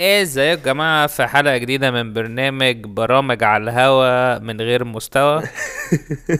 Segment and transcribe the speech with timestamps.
[0.00, 5.42] إيه ازيكم يا جماعة في حلقة جديدة من برنامج برامج على الهوا من غير مستوى؟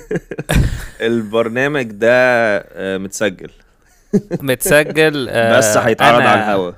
[1.01, 2.09] البرنامج ده
[2.59, 3.51] آه، متسجل.
[4.41, 6.73] متسجل آه، بس هيتعرض أنا على الهوا.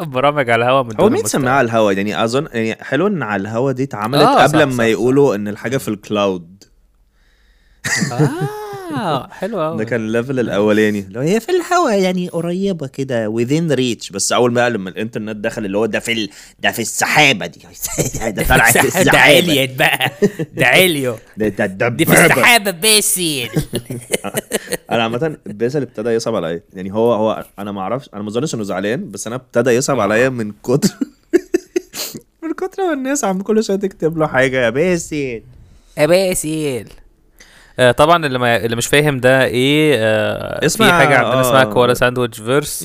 [0.00, 1.40] برامج على الهوا من هو دون مين مستوى.
[1.42, 4.66] سماها على الهوا؟ يعني أظن يعني حلو ان على الهوا دي اتعملت آه، قبل صح،
[4.66, 6.51] ما صح، يقولوا إن الحاجة في الكلاود
[8.12, 11.06] آه حلو ده قوي كان ال level الأولاني.
[11.10, 14.12] لو هي في الهوا يعني قريبة كده within reach.
[14.12, 16.30] بس أول ما لما الإنترنت دخل اللي هو ده في ال...
[16.60, 17.60] ده في السحابة دي.
[18.30, 19.18] ده طالع في ده السحابة.
[19.18, 20.10] عليت بقى.
[20.54, 23.48] ده عليو ده ده ده دي في السحابة باسل.
[24.90, 26.62] أنا عامة باسل ابتدى يصعب عليا.
[26.74, 30.00] يعني هو هو أنا ما أعرفش أنا ما أظنش إنه زعلان بس أنا ابتدى يصعب
[30.00, 30.90] عليا من كتر
[32.42, 34.64] من كتر ما الناس عم كل شوية تكتب له حاجة.
[34.64, 35.42] يا باسل.
[35.98, 36.84] باسل.
[37.78, 41.40] آه طبعا اللي ما اللي مش فاهم ده إيه آه اسمع- في حاجة عندنا آه.
[41.40, 42.82] اسمها كوالا ساندويتش فيرس.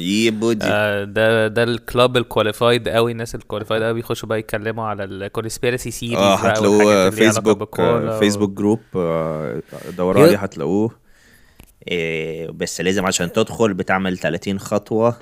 [0.64, 5.04] آه ده ده الكلاب ال qualified قوي الناس ال qualified قوي بيخشوا بقى يتكلموا على
[5.04, 7.82] ال conspiracy theories آه هتلاقوه فيسبوك
[8.20, 8.80] فيسبوك group
[9.98, 10.92] دوروا عليه هتلاقوه.
[11.88, 15.16] إيه بس لازم عشان تدخل بتعمل 30 خطوة.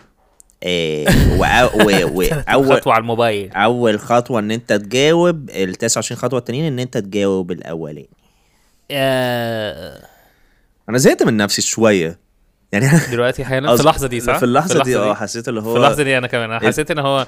[0.63, 1.07] إيه
[1.39, 2.27] واول
[2.75, 3.51] خطوة على الموبايل.
[3.51, 8.09] أول خطوة إن أنت تجاوب ال 29 خطوة التانيين إن أنت تجاوب الأولاني.
[8.91, 10.07] آه
[10.89, 12.19] أنا زهقت من نفسي شوية.
[12.71, 15.77] يعني دلوقتي حالا في اللحظة دي صح؟ في اللحظة دي آه حسيت اللي في هو
[15.77, 16.51] اللحظة دي أنا كمان.
[16.51, 17.27] أنا حسيت إن هو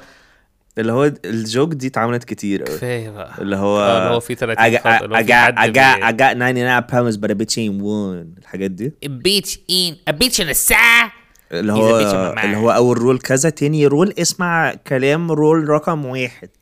[0.77, 3.31] اللي هو الجوك دي اتعملت كتير قوي كفاية بقى.
[3.41, 5.97] اللي هو آه، اللي هو في 30 I got, I في got, حد I got,
[5.97, 8.39] بي- I got 99 pounds but a bitch ain't one.
[8.39, 8.93] الحاجات دي.
[9.05, 11.11] بيتش ان بيتش ان الساعة
[11.51, 12.43] اللي a هو bitch a.
[12.45, 16.49] اللي هو أول رول كذا تاني رول اسمع كلام رول رقم واحد.
[16.49, 16.56] آه،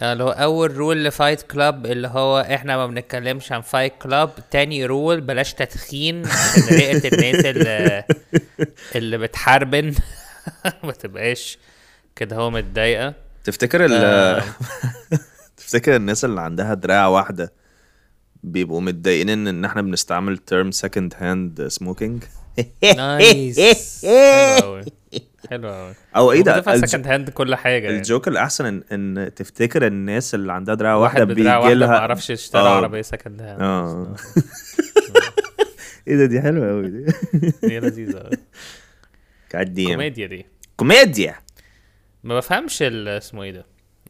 [0.00, 4.30] اللي هو أول rule ل Fight Club اللي هو إحنا ما بنتكلمش عن Fight Club
[4.50, 8.04] تاني rule بلاش تدخين عشان رئة الناس اللي,
[8.96, 9.94] اللي بتحاربن.
[10.84, 11.58] ما تبقاش
[12.16, 13.14] كده هو متضايقة.
[13.44, 14.42] تفتكر ال آه.
[15.56, 17.52] تفتكر الناس اللي عندها دراع واحدة
[18.42, 22.24] بيبقوا متضايقين ان إن إحنا بنستعمل term second hand smoking
[22.96, 24.06] nice
[25.50, 27.96] حلو قوي أو إيه ده؟ الج- second hand كل حاجة يعني.
[27.96, 28.82] ال joke الأحسن ان,
[29.18, 32.62] إن تفتكر الناس اللي عندها دراع واحد واحدة بدراع بيجي واحدة ما لها عرفش يشتري
[32.62, 32.76] آه.
[32.76, 34.16] عربية second hand آه.
[36.08, 37.06] إيه ده؟ دي حلوة قوي دي.
[37.70, 38.36] هي لذيذة قوي
[39.52, 40.46] كوميديا كوميديا دي.
[40.76, 41.34] كوميديا.
[42.24, 43.66] ما بفهمش اسمه إيه ده؟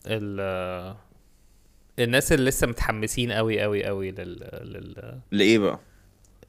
[0.06, 0.96] ال
[1.98, 4.48] الناس اللي لسه متحمسين قوي قوي قوي لل...
[4.62, 5.18] لل...
[5.32, 5.80] لإيه بقى؟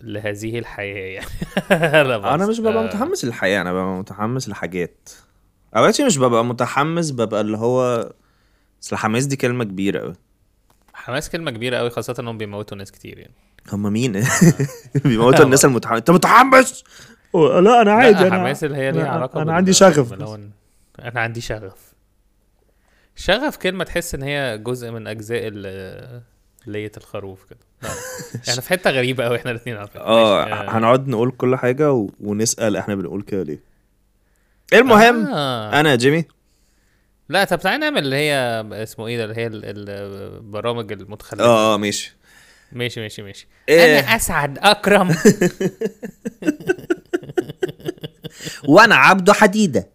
[0.04, 1.28] لهذه الحياة يعني.
[2.34, 5.10] أنا بص، مش ببقى آه، متحمس للحياة أنا ببقى متحمس لحاجات.
[5.76, 8.12] اوقات مش ببقى متحمس ببقى اللي هو
[8.84, 10.14] أصل الحماس دي كلمة كبيرة قوي
[10.94, 13.34] حماس كلمة كبيرة قوي خاصة إنهم بيموتوا ناس كتير يعني.
[13.74, 14.24] هم مين؟
[15.06, 15.98] بيموتوا الناس المتحمس.
[15.98, 16.84] أنت متحمس؟
[17.34, 21.20] لا أنا عادي لا أنا حماس اللي هي ليها أنا- علاقة أنا عندي شغف أنا
[21.22, 21.94] عندي شغف.
[23.16, 26.22] شغف كلمة تحس إن هي جزء من أجزاء ال-
[26.68, 27.60] لية الخروف كده.
[27.84, 27.90] لا.
[28.50, 30.02] إحنا في حتة غريبة قوي إحنا الاثنين على فكرة.
[30.02, 32.10] آه ماشي، هنقعد نقول كل حاجة و...
[32.22, 33.60] ونسأل إحنا بنقول كده ليه.
[34.74, 35.80] المهم آه.
[35.80, 36.26] أنا جيمي.
[37.30, 38.34] لا طب تعالى نعمل اللي هي
[38.74, 41.44] اسمه إيه ده اللي هي ال- البرامج المتخلفة.
[41.46, 42.16] آه آه ماشي.
[42.72, 43.48] ماشي ماشي ماشي.
[43.70, 44.00] إيه.
[44.00, 45.16] أنا أسعد أكرم.
[48.68, 49.88] وأنا عبده حديدة.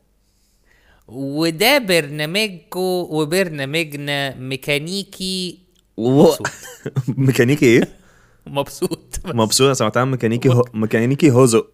[1.09, 5.59] وده برنامجكو وبرنامجنا ميكانيكي
[5.97, 6.27] و...
[7.09, 7.89] ميكانيكي إيه؟
[8.47, 10.65] مبسوط مبسوط أنا سمعتها ميكانيكي هو...
[10.75, 11.65] ميكانيكي هوزو.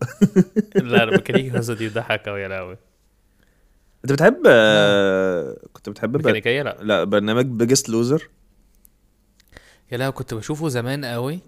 [0.74, 2.76] لا لا ميكانيكي هزة دي ضحك قوي يا لهوي.
[4.04, 6.18] أنت بتحب آه، كنت بتحب بر...
[6.18, 6.76] ميكانيكية لا.
[6.82, 8.28] لا برنامج بيجست لوزر
[9.92, 11.40] يا لهوي كنت بشوفه زمان قوي.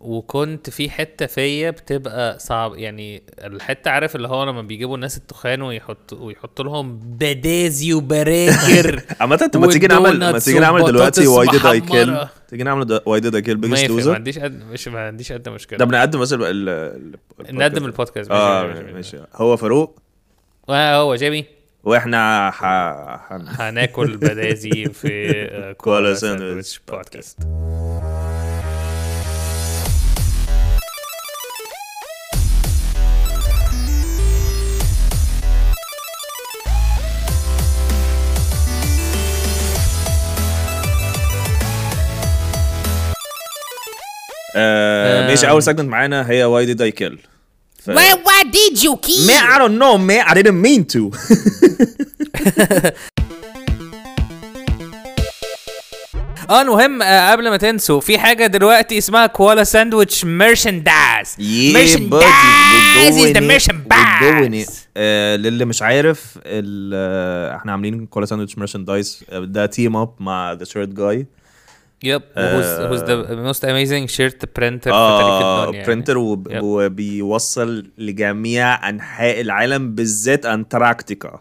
[0.00, 5.62] وكنت في حتة فيا بتبقى صعب يعني الحتة عارف اللي هو لما بيجيبوا الناس التخان
[5.62, 11.46] ويحط ويحطوا لهم بدازي وبراجر عامة طب ما تيجي نعمل ما تيجي نعمل دلوقتي واي
[11.46, 12.18] ديد اي كيل.
[12.48, 15.32] تيجي نعمل واي ديد اي كيل بيجست يفرق، ما لوزر عنديش قد مش ما عنديش
[15.32, 15.78] قد مشكلة.
[15.78, 16.52] ده بنقدم مثلا.
[17.50, 19.98] نقدم البودكاست آه ماشي, هو فاروق.
[20.68, 21.44] وهو جيمي.
[21.84, 22.64] وإحنا ح...
[23.60, 27.38] هناكل بدازي في آه، كولا ساندويتش بودكاست.
[44.56, 45.28] آه آم.
[45.28, 47.18] ماشي أول segment معانا هي Why Did I Kill
[47.84, 47.90] ف...
[47.90, 49.26] Why, why did you kill?
[49.26, 50.22] Man, I don't know, man.
[50.30, 51.02] I didn't mean to.
[56.50, 61.28] آه المهم آه، قبل ما تنسوا في حاجة دلوقتي اسمها Koala Sandwich merchandise.
[61.36, 61.40] We're
[64.20, 64.72] doing it.
[64.96, 70.52] آه للي مش عارف ال- آه، إحنا عاملين Koala Sandwich merchandise ده team up مع
[70.52, 71.26] The Shirt Guy
[72.04, 76.28] Yep who's the most amazing shirt printer في تاريخ آه الدنيا printer يعني.
[76.28, 76.48] وب...
[76.48, 76.58] Yep.
[76.62, 81.40] وبيوصل لجميع أنحاء العالم بالذات أنتاركتيكا.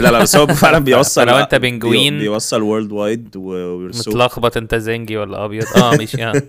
[0.00, 5.16] لا لا بس هو فعلا بيوصل فلو أنت بي- penguin بيوصل worldwide متلخبط أنت زنجي
[5.16, 6.42] ولا أبيض؟ آه ماشي آه.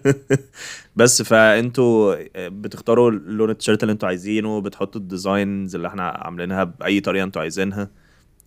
[0.95, 6.99] بس فأنتوا بتختاروا لون التيشيرت اللي أنتوا عايزينه بتحطوا ال designs اللي إحنا عاملينها بأي
[6.99, 7.89] طريقة أنتوا عايزينها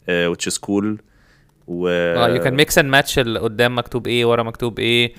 [0.09, 0.87] uh, which is cool.
[1.67, 5.13] و آه you can mix and match اللي قدام مكتوب إيه ورا مكتوب إيه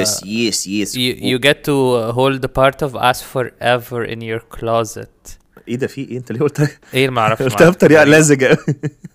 [0.00, 5.36] yes yes yes you get to hold the part of us forever in your closet.
[5.68, 8.58] إيه ده في إيه؟ أنت ليه قلتها إيه ما أعرفش؟ قلتها بطريقه لزجة.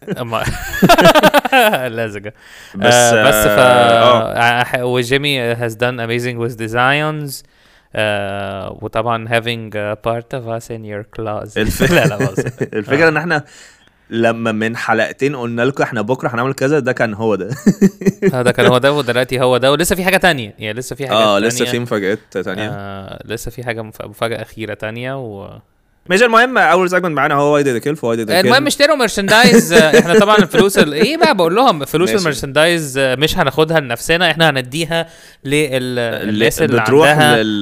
[1.88, 2.32] لازقه
[2.76, 4.86] بس آه بس ف آه.
[4.86, 7.44] وجيمي done amazing with designs.
[7.96, 9.72] آه وطبعا having
[10.08, 11.58] part of us in your closet.
[11.58, 11.92] الف...
[11.92, 12.30] لا لا.
[12.74, 13.46] الفكرة إن إحنا
[14.12, 17.50] لما من حلقتين قلنا لكم إحنا بكره هنعمل كذا ده كان هو ده.
[18.34, 20.56] هذا كان هو ده ودلوقتي هو ده ولسه في حاجة تانية.
[20.60, 22.70] يعني لسه في حاجة آه لسه في مفاجآت تانية.
[22.70, 25.60] آه لسه في حاجة مف- مفاجأة أخيرة تانية و
[26.10, 29.74] ماشي المهم أول segment معانا هو Why Did Kill ف Why Did المهم اشتروا merchandise
[29.74, 30.94] آه، إحنا طبعا الفلوس ال...
[30.94, 32.10] إيه بقى بقول لهم فلوس.
[32.10, 35.08] ال merchandise آه، مش هناخدها لنفسنا إحنا هنديها
[35.46, 37.60] للناس اللي بتروح عندها لل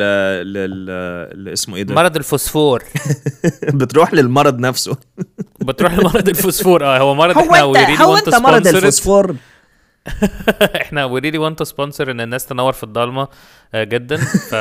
[0.54, 0.90] لل
[1.34, 2.84] اللي اسمه إيه ده؟ مرض الفوسفور.
[3.74, 4.98] بتروح للمرض نفسه.
[5.62, 8.36] بتروح لمرض الفوسفور آه هو مرض هو إحنا انت we really هو want to انت
[8.36, 8.68] مرض.
[8.68, 9.36] الفوسفور
[10.82, 13.28] إحنا we really want to sponsor إن الناس تنور في الضلمة
[13.74, 14.56] آه، جدا ف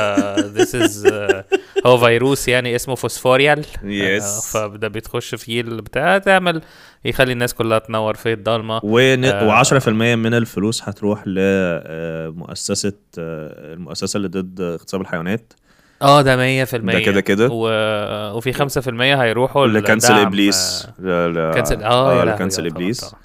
[0.57, 1.45] this is آه،
[1.85, 4.55] هو فيروس يعني اسمه فوسفوريال Yes.
[4.55, 6.61] آه، فده بتخش فيه البتاع تعمل
[7.05, 9.25] يخلي الناس كلها تنور في الضلمة ون...
[9.25, 9.63] آه.
[9.63, 15.53] و10% من الفلوس هتروح لمؤسسة المؤسسة اللي ضد اغتصاب الحيوانات
[16.01, 17.49] آه ده 100% ده كده كده.
[17.51, 17.67] و...
[18.37, 20.87] وفي 5% هيروحوا لكنسل إبليس.
[20.97, 22.99] كنسل آه يا آه، طبعاً، إبليس.
[23.05, 23.21] طبعاً.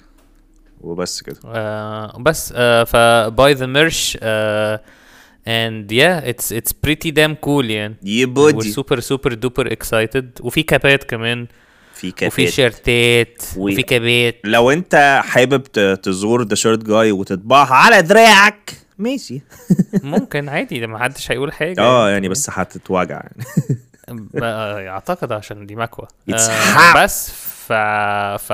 [0.81, 1.35] وبس كده.
[1.45, 2.95] آه بس آه ف
[3.35, 4.81] buy the merch آه
[5.47, 7.95] and yeah it's it's pretty damn cool يعني.
[8.03, 10.25] يا we're بودي super super duper excited.
[10.41, 11.47] وفي كابات كمان.
[11.93, 13.43] في وفي كافيه شيرتات.
[13.57, 14.35] و- وفي كابات.
[14.43, 15.63] لو انت حابب
[16.01, 19.41] تزور ذا شيرت جاي وتطبعها على دراعك ماشي.
[20.03, 21.81] ممكن عادي ده ما حدش هيقول حاجة.
[21.81, 23.45] آه يعني بس هتتوجع يعني.
[24.43, 27.03] آه، أعتقد عشان دي مكوى It's آه.
[27.03, 27.31] بس
[27.67, 27.73] ف
[28.43, 28.53] ف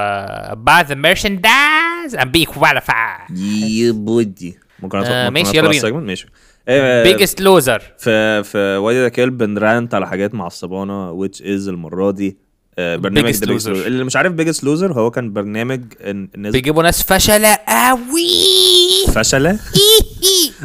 [0.95, 3.31] merchandise and be qualified.
[3.39, 5.99] يا بودي ممكن ادخل آه، ماشي، يلا بينا.
[5.99, 6.27] ماشي.
[6.67, 7.81] آه، biggest loser.
[7.97, 13.33] في في وادي ذا كيل بنرانت على حاجات معصبانه which is المرة دي آه، برنامج
[13.35, 13.63] Biggest Loser.
[13.65, 13.67] Loser.
[13.67, 19.13] اللي مش عارف Biggest Loser هو كان برنامج الناس بيجيبوا ناس فشلة قوي.
[19.15, 19.59] فشلة؟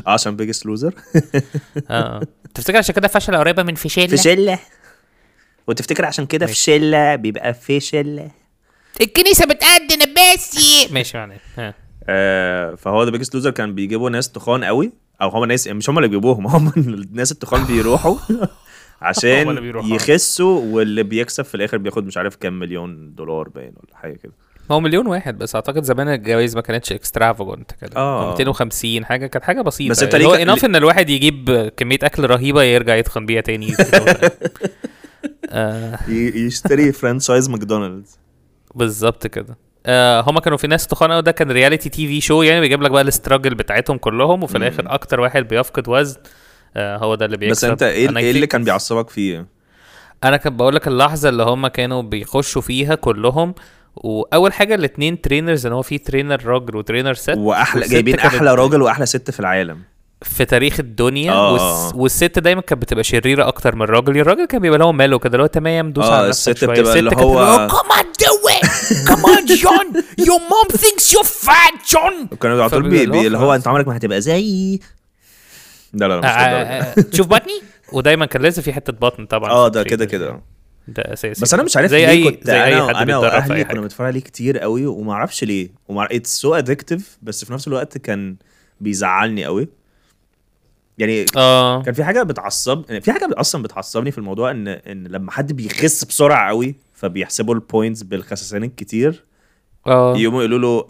[0.06, 0.94] آه، عشان Biggest Loser
[1.91, 2.23] آه.
[2.55, 4.58] تفتكر عشان كده فشلة قريبة من فشلة؟ فشلة.
[5.67, 8.31] وتفتكر عشان كده فشلة بيبقى فشلة.
[9.00, 10.58] الكنيسة بتأذن بس
[10.91, 11.75] ماشي معنى ها
[12.08, 14.93] آه، فهو The Biggest Loser كان بيجيبوا ناس تخان قوي
[15.23, 18.17] أو هم ناس مش هم اللي بيجيبوهم هم الناس التخان بيروحوا.
[19.00, 19.75] عشان.
[19.84, 24.32] يخسوا واللي بيكسب في الآخر بياخد مش عارف كام مليون دولار باين ولا حاجة كده.
[24.70, 25.54] هو مليون واحد بس.
[25.54, 27.90] أعتقد زمان الجوائز ما كانتش extravagant كده.
[27.90, 29.90] كان 250 حاجة كانت حاجة بسيطة.
[29.90, 33.75] بس اللي ليه هو enough إن الواحد يجيب كمية أكل رهيبة يرجع يتخن بيها تاني.
[35.50, 35.98] آه.
[36.08, 38.19] يشتري franchise ماكدونالدز
[38.75, 39.58] بالظبط كده.
[39.87, 43.03] آه هما كانوا في ناس تخانة ده كان reality TV show يعني بيجيب لك بقى
[43.03, 46.20] ال struggle بتاعتهم كلهم وفي الآخر أكتر واحد بيفقد وزن.
[46.77, 47.53] هو ده اللي بيكسب.
[47.56, 49.47] بس انت إيه إيه اللي كان بيعصبك فيه؟
[50.25, 53.55] أنا كنت بقول لك اللحظة اللي هم كانوا بيخشوا فيها كلهم
[53.97, 58.55] وأول حاجة الاثنين trainers إن هو في trainer راجل و trainer ست وأحلى جايبين أحلى
[58.55, 59.79] راجل وأحلى ست في العالم.
[60.23, 61.53] في تاريخ الدنيا آه.
[61.53, 61.95] والس...
[61.95, 64.19] والست دايما كانت بتبقى شريرة أكتر من الراجل.
[64.19, 66.75] الراجل كان بيبقى له ماله كده اللي هو تمام دوس آه، على نفسك الست شوية.
[66.77, 68.67] بتبقى اللي كانت هو- come on do it!
[69.09, 70.03] Come on John!
[70.25, 72.37] Your mom thinks you're fat John!
[72.41, 73.56] كانوا على طول اللي هو اللي.
[73.56, 74.81] انت عمرك ما هتبقى زيي.
[75.96, 77.00] لا لا لا مش آه، للدرجة.
[77.00, 77.60] آه، تشوف بطني؟
[77.93, 80.41] ودايما كان لازم في حتة بطن طبعا آه ده كده كده.
[80.88, 81.43] ده أساسي.
[81.43, 83.81] بس أنا مش عارف زي ليه اي كنت زي أي أنا حد أنا واهلي كنا
[83.81, 85.69] بنتفرج عليه كتير قوي وما أعرفش ليه.
[85.88, 88.36] وما it's so addictive بس في نفس الوقت كان
[88.81, 89.69] بيزعلني قوي.
[90.98, 91.82] يعني آه.
[91.82, 95.53] كان في حاجة بتعصب يعني في حاجة أصلا بتعصبني في الموضوع ان إن لما حد
[95.53, 99.24] بيخس بسرعة قوي فبيحسبوا ال points بالخسسان الكتير
[99.86, 100.16] آه.
[100.16, 100.84] يقوموا يقولوا له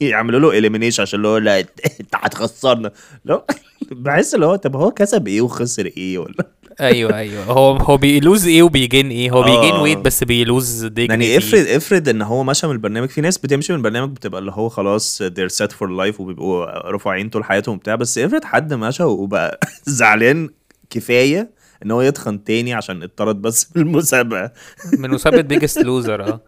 [0.00, 2.92] يعملوا له elimination عشان اللي هو لا انت هتخسرنا.
[3.24, 3.44] لا
[3.90, 6.46] بحس اللي هو طب هو كسب إيه وخسر إيه ولا؟
[6.80, 7.44] أيوه أيوه.
[7.44, 9.82] هو هو بي lose إيه وبي gain إيه؟ هو بي gain آه.
[9.82, 10.98] Weight بس بي lose dignity.
[11.10, 14.52] يعني افرض افرض ان هو مشى من البرنامج في ناس بتمشي من البرنامج بتبقى اللي
[14.52, 19.02] هو خلاص they're set for life وبيبقوا رفعين طول حياتهم وبتاع بس افرض حد مشى
[19.02, 20.50] وبقى زعلان
[20.90, 21.50] كفاية
[21.84, 24.50] إن هو يتخن تاني عشان اتطرد بس في المسابقة.
[24.98, 26.40] من مسابقة Biggest Loser آه.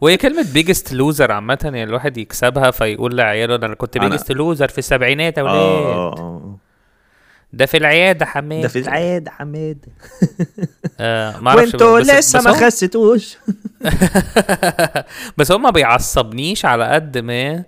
[0.00, 4.78] وهي كلمة Biggest Loser عامة يعني الواحد يكسبها فيقول لعياله أنا كنت Biggest Loser في
[4.78, 6.56] السبعينات يا آه ولاد آه
[7.52, 9.86] ده في العيادة حماد ده في العيد حماد
[11.00, 13.36] آه ما وأنتوا لسه ما خستوش.
[15.38, 17.64] بس هو ما بيعصبنيش على قد ما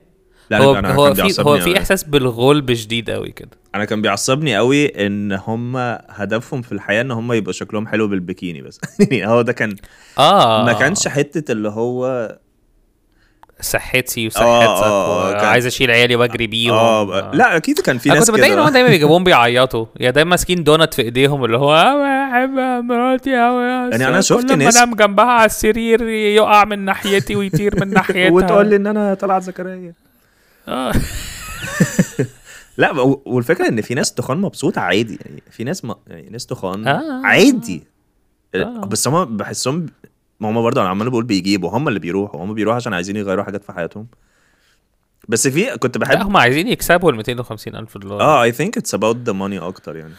[0.51, 1.79] لا هو أنا هو كان في هو في.
[1.79, 3.51] إحساس بالغلب شديد قوي كده.
[3.75, 5.77] أنا كان بيعصبني قوي إن هم
[6.11, 8.81] هدفهم في الحياة إن هم يبقى شكلهم حلو بالبيكيني بس.
[9.11, 9.77] يعني هو ده كان
[10.19, 10.65] آه.
[10.65, 12.29] ما كانش حتة اللي هو
[13.61, 14.43] صحتي آه، وصحتك
[14.85, 16.75] آه، وعايز أشيل عيالي وأجري بيهم.
[16.75, 19.87] آه لا أكيد كان في أنا ناس كنت بتضايق ان هم دايما بيجيبوهم بيعيطوا.
[20.01, 24.53] يا دايما ماسكين دونت في إيديهم اللي هو "أنا بحب مراتي قوي يعني أنا شفت
[24.53, 28.31] ناس- أنام جنبها على السرير يقع من ناحيتي ويطير من ناحيتها.
[28.31, 29.95] وتقول لي إن أنا طلعت زكريا.
[30.69, 30.93] آه.
[32.77, 32.91] لا
[33.27, 35.95] والفكرة إن في ناس تخان مبسوطة عادي يعني في ناس م...
[36.07, 37.27] يعني ناس تخان آه.
[37.27, 37.83] عادي
[38.55, 38.81] آه.
[38.81, 39.87] بس هم بحسهم
[40.41, 43.45] ما هم برضه أنا عمال بقول بيجيبوا هم اللي بيروحوا هم بيروحوا عشان عايزين يغيروا
[43.45, 44.07] حاجات في حياتهم
[45.29, 48.95] بس في كنت بحب هم عايزين يكسبوا ال 250 ألف دولار آه I think it's
[48.95, 50.15] about the money أكتر يعني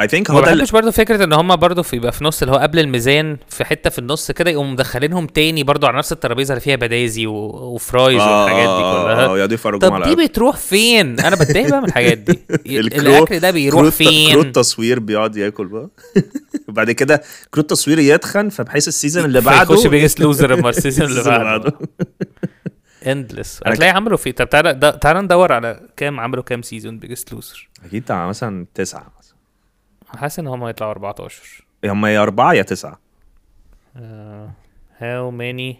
[0.00, 2.54] I think هو ده بحبش برضه فكرة إن هم برضه في يبقى في نص اللي
[2.54, 6.52] هو قبل الميزان في حتة في النص كده يقوموا مدخلينهم تاني برضه على نفس الترابيزة
[6.52, 7.34] اللي فيها بدازي و...
[7.74, 9.26] و fries آه، والحاجات دي كلها.
[9.26, 12.38] آه يقعدوا يفرجوا طب دي بتروح فين؟ أنا بتضايق بقى من الحاجات دي.
[12.80, 15.88] الأكل ده بيروح فين؟ التصوير بيقعد ياكل بقى.
[16.68, 20.73] وبعد كده crew التصوير يتخن فبحيث ال season اللي بعده فيخش Biggest Loser أما ال
[20.73, 21.72] season اللي بعده.
[23.06, 24.30] اندلس هتلاقي عملوا فيه.
[24.30, 29.19] طب تعالى تعالى ندور على كام عملوا كام season Biggest Loser أكيد مثلا مثلا
[30.16, 33.00] حاسس إن هم هيطلعوا 14 هم يا أربعة يا تسعة.
[34.98, 35.76] how many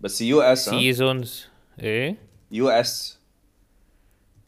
[0.00, 1.46] بس US seasons
[1.80, 2.16] إيه؟
[2.50, 3.18] US.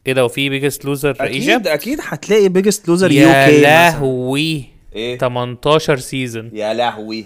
[0.07, 4.65] إيه ده وفي Biggest Loser أكيد Egypt؟ أكيد هتلاقي Biggest Loser UK لهوي.
[4.95, 7.25] إيه؟ 18 season يا لهوي.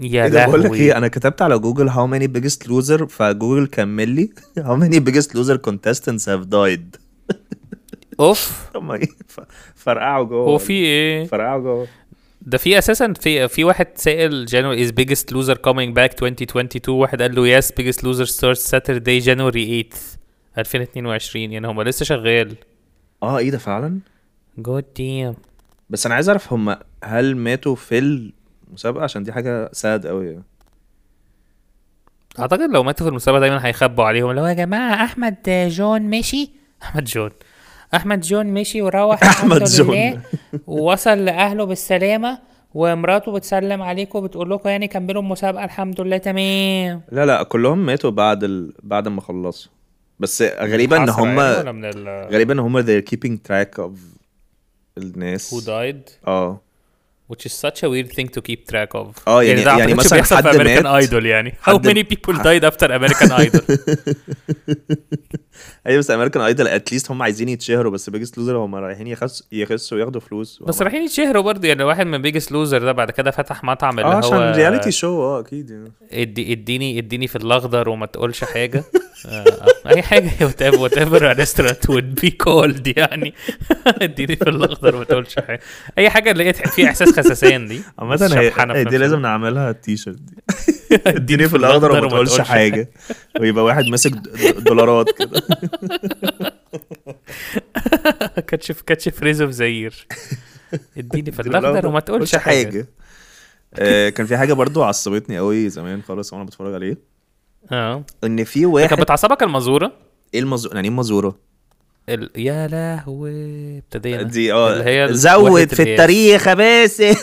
[0.00, 0.78] يا إيه ده بقول لك لهوي.
[0.78, 4.30] إيه أنا كتبت على جوجل how many Biggest Loser فجوجل كمل لي.
[4.58, 7.00] how many Biggest Loser contestants have died
[8.20, 8.70] أوف.
[8.76, 9.40] إيه؟ ف-
[9.74, 11.86] فرقعوا جوه هو في إيه؟ فرقعوا جوه.
[12.42, 17.22] ده في أساسا في في واحد سائل January is Biggest Loser coming back 2022 واحد
[17.22, 19.84] قال له yes Biggest Loser start Saturday January 8
[20.58, 22.54] 2022 يعني هم لسه شغال.
[23.22, 23.98] آه إيه ده فعلا؟
[24.58, 25.34] God damn
[25.90, 27.98] بس أنا عايز أعرف هم هل ماتوا في
[28.68, 30.42] المسابقة؟ عشان دي حاجة sad قوي يعني.
[32.38, 36.50] أعتقد لو ماتوا في المسابقة دايما هيخبوا عليهم هو يا جماعة أحمد جون مشي؟
[36.82, 37.30] أحمد جون.
[37.94, 39.94] أحمد جون مشي وروح الحمد جون.
[39.96, 40.20] لله.
[40.66, 42.38] ووصل لأهله بالسلامة
[42.74, 46.16] ومراته بتسلم عليكم وبتقول لكم يعني كملوا المسابقه الحمد لله.
[46.18, 47.02] تمام.
[47.12, 48.72] لا لا كلهم ماتوا بعد ال...
[48.82, 49.72] بعد ما خلصوا.
[50.20, 53.90] بس غريبة ان هم يعني ال غريبة ان هم they're keeping track of
[54.98, 55.54] الناس.
[55.54, 56.10] Who died?
[56.28, 56.60] آه.
[57.32, 59.06] Which is such a weird thing to keep track of.
[59.28, 61.54] آه يعني- ده يعني أعتقدش مثلا حد في American مات، Idol يعني.
[61.68, 63.62] How many people died after American Idol?
[65.86, 69.44] أيوه بس American Idol at least هم عايزين يتشهروا بس Biggest Loser هم رايحين يخس...
[69.52, 70.62] يخسوا وياخدوا فلوس.
[70.66, 74.10] بس رايحين يتشهروا برضه يعني واحد من Biggest Loser ده بعد كده فتح مطعم اللي
[74.10, 75.92] آه هو عشان reality شو آه أكيد يعني.
[76.12, 78.84] ادي اديني اديني في الأخضر وما تقولش حاجة.
[79.26, 79.44] آه،
[79.86, 83.34] أي حاجة وات ايفر وات ايفر ريستورانت وود بي كولد يعني.
[84.02, 85.60] اديني في الأخضر وما تقولش حاجة.
[85.98, 87.82] أي حاجة اللي هي فيها إحساس خساسان دي.
[88.02, 89.22] بس هي, دي لازم.
[89.22, 90.36] نعملها التيشيرت دي.
[91.06, 92.90] اديني في الأخضر وما تقولش حاجة.
[93.40, 94.10] ويبقى واحد ماسك
[94.58, 95.39] دولارات كده.
[98.48, 100.06] كاتشف كاتشف ريز اوف زير.
[100.96, 102.86] اديني في الأخضر وما تقولش حاجة.
[103.74, 106.98] آه، كان في حاجة برضو عصبتني قوي زمان خالص وأنا بتفرج عليه.
[107.72, 108.04] آه.
[108.24, 109.92] إن في كانت واحد بتعصبك المزورة؟
[110.34, 111.38] إيه المزورة يعني إيه المزورة؟
[112.08, 112.30] ال...
[112.36, 114.22] يا لهوي ابتدينا.
[114.22, 115.82] دي آه اللي هي زود في.
[115.82, 117.04] التاريخ يا باسم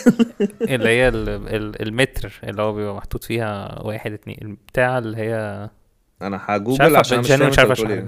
[0.60, 1.28] اللي هي ال...
[1.28, 1.82] ال...
[1.82, 5.70] المتر اللي هو بيبقى محطوط فيها واحد اتنين بتاع اللي هي
[6.22, 8.06] أنا هجوجل عارف عشان مش فاهم مش عارف إيه.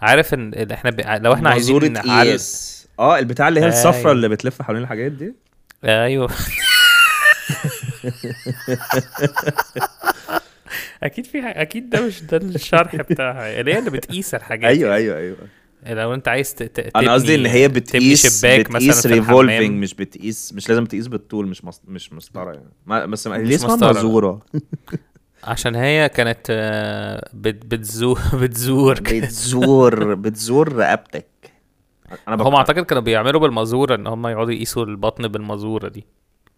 [0.00, 1.00] عارف ان إحنا ب...
[1.24, 1.96] لو إحنا عايزين.
[1.98, 4.12] قياس آه البتاع اللي هي الصفرة أيوة.
[4.12, 5.34] اللي بتلف حوالين الحاجات دي؟
[5.84, 6.28] أيوه.
[11.02, 13.60] أكيد في ح- أكيد ده مش ده الشرح بتاعها.
[13.60, 15.36] اللي هي اللي بتقيس الحاجات أيوه أيوه أيوه.
[15.86, 16.62] لو أنت عايز ت...
[16.62, 16.96] ت...
[16.96, 20.84] أنا قصدي إن تبني- هي تبني بتقيس شباك بتقيس مثلا ريفولفنج مش بتقيس مش لازم
[20.84, 21.80] تقيس بالطول مش مس...
[21.88, 22.70] مش مسطرة يعني.
[22.86, 23.06] ما...
[23.06, 23.34] بس ما...
[23.36, 24.40] ليه اسمها مسطرة.
[25.44, 27.64] عشان هي كانت آه، بت...
[27.74, 31.26] بتزور بتزور بتزور بتزور رقبتك
[32.28, 36.06] أنا هم أعتقد كانوا بيعملوا بالمزوره إن هم يقعدوا يقيسوا البطن بالمزوره دي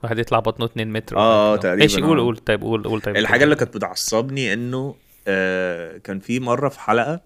[0.02, 1.56] واحد يطلع بطنه 2 متر كده.
[1.56, 2.22] تقريباً، ماشي قول آه.
[2.22, 4.94] قول طيب قول قول طيب الحاجة اللي كانت بتعصبني إنه
[5.28, 7.20] آه كان في مرة في حلقة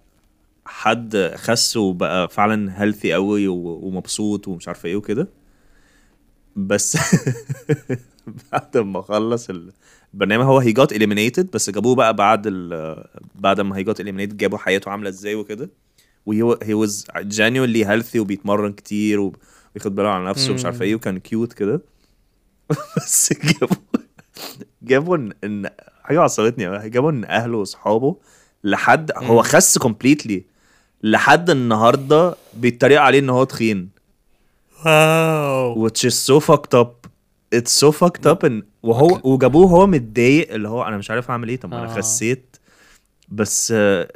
[0.67, 3.49] حد خس وبقى فعلا هيلثي قوي.
[3.49, 5.29] ومبسوط ومش عارف إيه وكده
[6.57, 6.99] بس
[8.53, 9.51] بعد ما خلص
[10.15, 13.05] البرنامج هو هي جات eliminated بس جابوه بقى بعد ال
[13.35, 15.71] بعد ما هي جات eliminated جابوا حياته عاملة إزاي وكده.
[16.27, 21.19] وهي هي was genuinely healthy وبيتمرن كتير وبياخد باله على نفسه ومش عارف إيه وكان
[21.19, 21.81] cute كده.
[22.97, 23.77] بس جابوا
[24.83, 25.71] جابوا إن إن
[26.03, 28.17] حاجة عصبتني جابوا إن أهله وأصحابه
[28.65, 30.45] لحد هو خس completely
[31.03, 33.89] لحد النهارده بيتريق عليه إن هو تخين.
[34.87, 35.89] Wow.
[35.89, 37.04] Which is so fucked up.
[37.61, 41.49] It's so fucked up ان وهو وجابوه هو متضايق اللي هو أنا مش عارف أعمل
[41.49, 41.57] إيه.
[41.57, 41.97] طب ما أنا آه.
[41.97, 42.57] خسيت.
[43.29, 44.09] بس آه،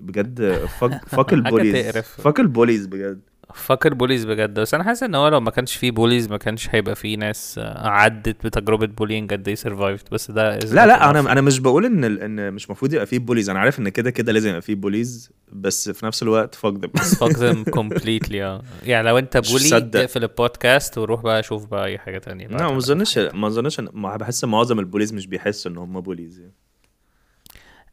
[0.00, 1.96] بجد fuck fuck ال bullies.
[1.98, 3.20] fuck ال bullies بجد.
[3.54, 4.60] fuck ال bullies بجد.
[4.60, 7.58] بس أنا حاسس إن هو لو ما كانش فيه bullies ما كانش هيبقى فيه ناس
[7.58, 11.10] آه، عدت بتجربة bullying قد إيه survived بس ده لا لا.
[11.10, 13.50] أنا أنا مش بقول إن إن مش المفروض يبقى فيه bullies.
[13.50, 16.90] أنا عارف إن كده كده لازم يبقى فيه bullies بس في نفس الوقت fuck them
[16.94, 18.62] fuck them completely آه.
[18.82, 19.76] يعني لو أنت bully.
[19.76, 22.46] اقفل البودكاست وروح بقى شوف بقى أي حاجة تانية.
[22.46, 26.52] لا ما أظنش ما أظنش بحس معظم البوليز مش بيحسوا إن هم بوليز يعني.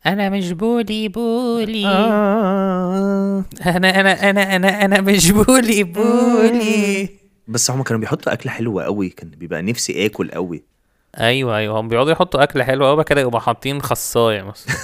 [0.06, 1.08] أنا مش بولي.
[1.08, 3.44] بولي آه.
[3.66, 7.10] أنا أنا أنا أنا أنا مش بولي بولي.
[7.48, 10.64] بس هم كانوا بيحطوا اكل حلو قوي كان بيبقى نفسي آكل قوي
[11.20, 11.80] أيوه أيوه.
[11.80, 14.76] هم بيقعدوا يحطوا اكل حلو قوي كده يبقوا حاطين خصاية مثلا.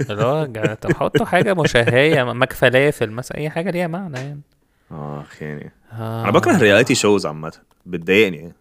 [0.10, 3.38] اللي طب حطوا حاجة مشهيه ماك فلافل مثلا.
[3.38, 4.40] أي حاجة ليها معنى يعني.
[4.92, 6.22] اخ يعني آه.
[6.22, 7.52] أنا بكره ال reality shows عامة.
[7.86, 8.52] بتضايقني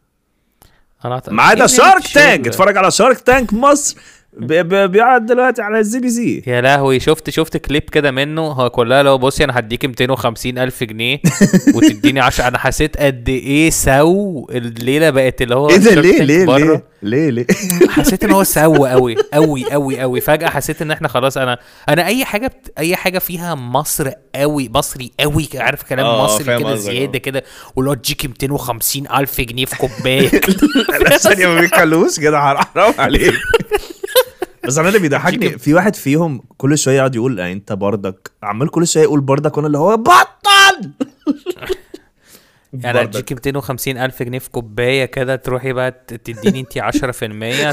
[1.06, 3.98] أنا أعتقد- ما عدا في Shark Tank اتفرج على Shark Tank مصر.
[4.34, 9.18] بيقعد دلوقتي على ال CBC يا لهوي شفت شفت كليب كده منه؟ هو كلها لو
[9.18, 11.20] بصي أنا هديك 250 ألف جنيه
[11.76, 16.46] وتديني 10 أنا حسيت قد إيه so الليلة بقت اللي هو إيه ده؟ ليه؟ ليه؟
[16.46, 16.84] بره.
[17.02, 17.46] ليه؟ ليه؟ ليه
[17.98, 21.58] حسيت إن هو so قوي قوي قوي قوي فجأة حسيت إن إحنا خلاص أنا
[21.90, 22.74] أنا أي حاجة بت...
[22.78, 27.22] أي حاجة فيها مصر قوي مصري قوي عارف كلام آه، مصري كده زيادة آه.
[27.22, 27.44] كده
[27.76, 30.28] واللي هو تجيكي 250 ألف جنيه في كوباية.
[31.18, 33.34] ثانية ما بيتكلموش كده حرام عليك.
[34.68, 38.32] بس أنا اللي بيضحكني في واحد فيهم كل شوية يقعد يقول "آه، أنت بردك.
[38.44, 40.92] عمال كل شوية يقول بردك وأنا اللي هو بطل!
[42.74, 46.78] يعني اديكي 250 ألف جنيه في كوباية كده تروحي بقى تديني انت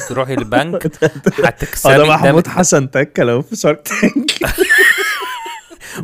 [0.03, 0.87] 10% تروحي البنك
[1.45, 4.55] هتكسبي ده- محمود حسن تكه لو في شارك تانك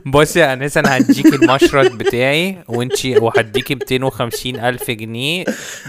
[0.07, 5.45] بصي يا انسه أنا هديكي المشرط بتاعي وانتي وهديكي 250 ألف جنيه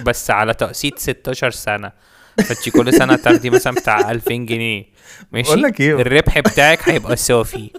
[0.05, 1.91] بس على تقسيط 16 سنة.
[2.37, 4.85] فانتي كل سنة تاخدي مثلا بتاع 2000 جنيه
[5.31, 7.69] ماشي؟ بقول لك إيه؟ الربح بتاعك هيبقى صافي.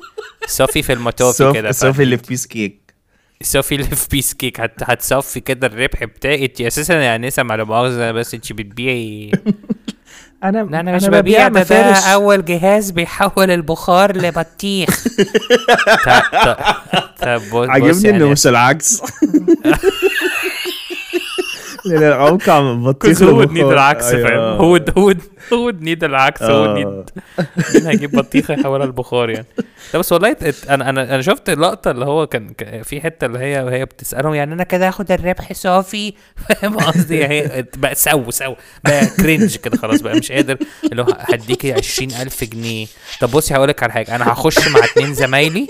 [0.47, 2.95] صافي في المطافي كده صوفي اللي في بيس كيك
[3.43, 4.83] صافي اللي في بيس كيك هت...
[4.83, 9.31] هتصفي كده الربح بتاعي انتي أساسا يا انسه على مؤاخذة بس انتي بتبيعي.
[10.45, 15.05] أنا أنا مش ببيع ده, ده أول جهاز بيحول البخار لبطيخ.
[17.23, 18.25] طب عاجبني إنه يعني.
[18.25, 19.03] مش العكس.
[21.85, 23.43] لأن العوكة من بطيخ هو.
[23.43, 24.29] نيد العكس أيوة.
[24.29, 25.15] فاهم؟ هو هو
[25.53, 26.75] هو نيد العكس هو آه.
[26.75, 27.11] نيد
[27.75, 29.47] مين هيجيب بطيخة يحولها لبخار يعني؟
[29.95, 30.37] لا بس والله
[30.71, 34.55] أنا أنا أنا شفت اللقطه اللي هو كان في حتة اللي هي وهي بتسألهم يعني
[34.55, 36.15] أنا كده هاخد الربح صافي؟
[36.49, 40.57] فاهم قصدي؟ هي بقى سو سو بقى كرنج كده خلاص بقى مش قادر.
[40.85, 42.87] اللي هو هديكي 20000 جنيه.
[43.21, 44.17] طب بصي هقول لك على حاجة.
[44.17, 45.69] أنا هخش مع اتنين زمايلي.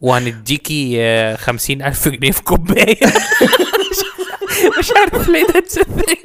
[0.00, 2.98] وهنديكي آه، 50000 جنيه في كوباية.
[4.78, 6.18] مش عارف ليه that's thing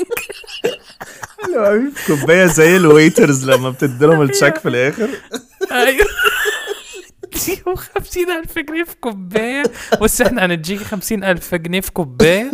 [1.43, 5.09] حلو قوي كوباية زي ال waiters لما بتديلهم ال check في اديهم
[5.71, 6.05] خمسين
[7.33, 9.63] ألف جنيه في كوباية.
[10.01, 12.51] بص إحنا هنديكي خمسين ألف جنيه في كوباية.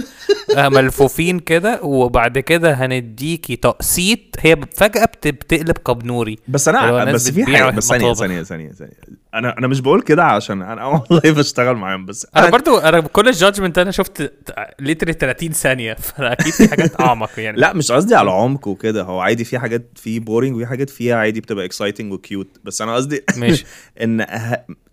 [0.58, 4.20] آه، ملفوفين كده وبعد كده هنديكي تقسيط.
[4.39, 8.13] هي بت- بتقلب قبنوري بس أنا بس في حاجة بس ثانية.
[8.13, 8.94] ثانية ثانية ثانية.
[9.34, 13.28] أنا أنا مش بقول كده عشان أنا والله بشتغل معاهم بس أنا برضو أنا كل
[13.28, 14.34] ال judgement أنا شفت
[14.80, 15.94] literally 30 ثانية.
[16.18, 17.58] فأكيد في حاجات أعمق يعني.
[17.58, 19.04] لا مش قصدي على عمق وكده.
[19.04, 22.82] هو عادي في حاجات فيه boring وفي حاجات فيها عادي بتبقى exciting و cute بس
[22.82, 23.65] أنا قصدي ماشي.
[24.04, 24.26] إن.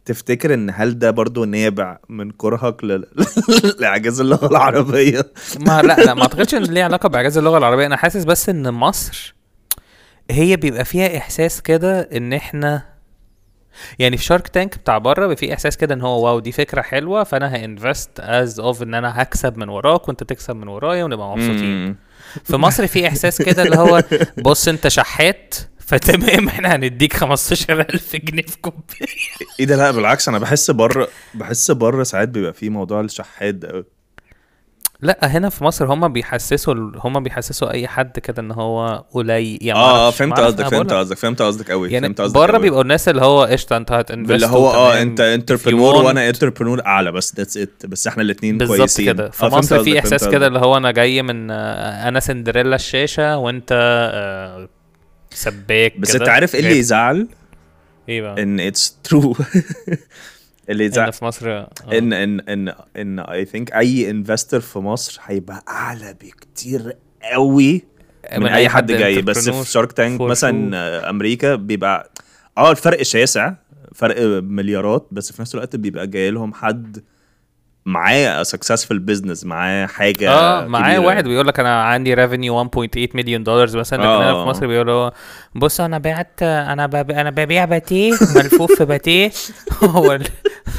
[0.07, 2.85] تفتكر إن هل ده برضو نابع من كرهك.
[3.81, 7.87] لأعجاز اللغة العربية؟ ما لا لا ما أعتقدش إن ليه علاقة بأعجاز اللغة العربية.
[7.87, 9.35] أنا حاسس بس إن مصر
[10.31, 12.97] هي بيبقى فيها إحساس كده إن إحنا
[13.99, 17.25] يعني في Shark Tank بتاع بره في إحساس كده إن هو wow دي فكرة حلوة
[17.25, 21.37] فأنا ه invest as if إن أنا هكسب من وراك وأنت تكسب من ورايا ونبقى
[21.37, 21.97] مبسوطين.
[22.45, 24.03] في مصر في إحساس كده اللي هو
[24.39, 25.55] بص أنت شحات
[25.87, 29.07] فتمام إحنا هنديك 15000 جنيه في كوبايه
[29.61, 33.69] إيه ده لا بالعكس أنا بحس بره بحس بره ساعات بيبقى في موضوع الشحات ده
[33.69, 33.85] قوي
[35.01, 39.79] لا هنا في مصر هما بيحسسوا هما بيحسسوا أي حد كده إن هو قليل يعني
[39.79, 40.93] آه فهمت قصدك فهمت.
[40.93, 42.59] قصدك فهمت قصدك قوي يعني فهمت قصدك بره.
[42.59, 45.03] بيبقوا الناس اللي هو قشطة أنت هت invest اللي هو آه.
[45.03, 49.31] أنت entrepreneur وأنا entrepreneur أعلى بس that's it بس إحنا الاثنين بالظبط كويسين كده آه،
[49.31, 50.29] في مصر في إحساس.
[50.29, 54.69] كده اللي هو أنا جاي من آه، أنا سندريلا الشاشة وأنت آه،
[55.37, 56.15] سباك بس.
[56.15, 57.29] انت عارف إيه اللي يزعل
[58.09, 59.37] إيه بقى إن it's true
[60.71, 61.71] اللي إن يزعل في مصر آه.
[61.93, 67.85] ان ان ان إن I think أي investor في مصر هيبقى أعلى بكتير قوي
[68.37, 70.75] من, أي حد جاي بس في Shark Tank مثلا sure.
[70.75, 72.11] آه، أمريكا بيبقى
[72.59, 73.55] آه الفرق شاسع
[73.95, 77.05] فرق مليارات بس في نفس الوقت بيبقى جاي لهم حد
[77.87, 80.99] معاه successful business معاه حاجة آه معاه.
[80.99, 82.69] واحد بيقول لك أنا عندي revenue 1.8
[83.15, 84.23] مليون دولار مثلا لكن آه.
[84.23, 85.11] هنا في مصر بيقولوا
[85.55, 87.11] بص أنا بعت أنا بب...
[87.11, 89.31] أنا ببيع باتيه ملفوف في باتيه.
[89.85, 90.27] هو ال...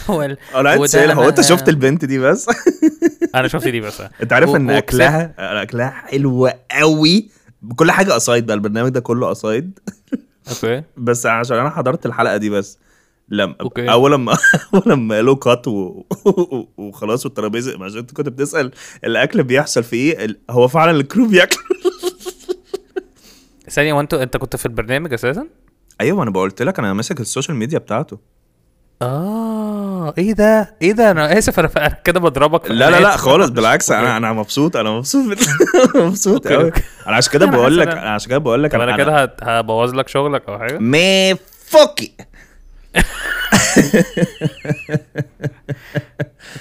[0.09, 0.37] هو ال...
[0.55, 2.47] أنا عايز اسال هو أنت شفت البنت دي بس؟
[3.35, 4.01] أنا شفت دي بس.
[4.21, 7.29] أنت عارف إن أكلها أكلها حلوة قوي.
[7.75, 9.79] كل حاجة قصايد بقى البرنامج ده كله قصايد
[10.49, 10.83] okay.
[10.97, 12.77] بس عشان أنا حضرت الحلقة دي بس.
[13.29, 13.91] لما okay.
[13.91, 14.37] اول لما
[14.73, 16.03] اول لما قالوا cut و...
[16.77, 18.71] وخلاص والترابيزه عشان انت كنت بتسأل
[19.03, 21.57] الأكل بيحصل في إيه؟ هو فعلا ال crew بياكل.
[23.69, 25.47] ثانية وانت انت كنت في البرنامج أساسا؟
[26.01, 28.19] أيوه أنا قلت لك أنا ماسك ال social media بتاعته.
[29.01, 32.71] آه إيه ده؟ إيه ده؟ أنا آسف أنا أنا كده بضربك.
[32.71, 33.17] لا لا لا.
[33.27, 33.91] خالص بالعكس.
[33.91, 35.37] أنا أنا مبسوط أنا مبسوط
[35.95, 36.71] مبسوط قوي.
[37.07, 40.49] أنا عشان كده بقول لك أنا عشان كده بقول لك أنا كده هبوظ لك شغلك
[40.49, 41.35] أو حاجة؟ مي
[41.65, 42.13] فوكي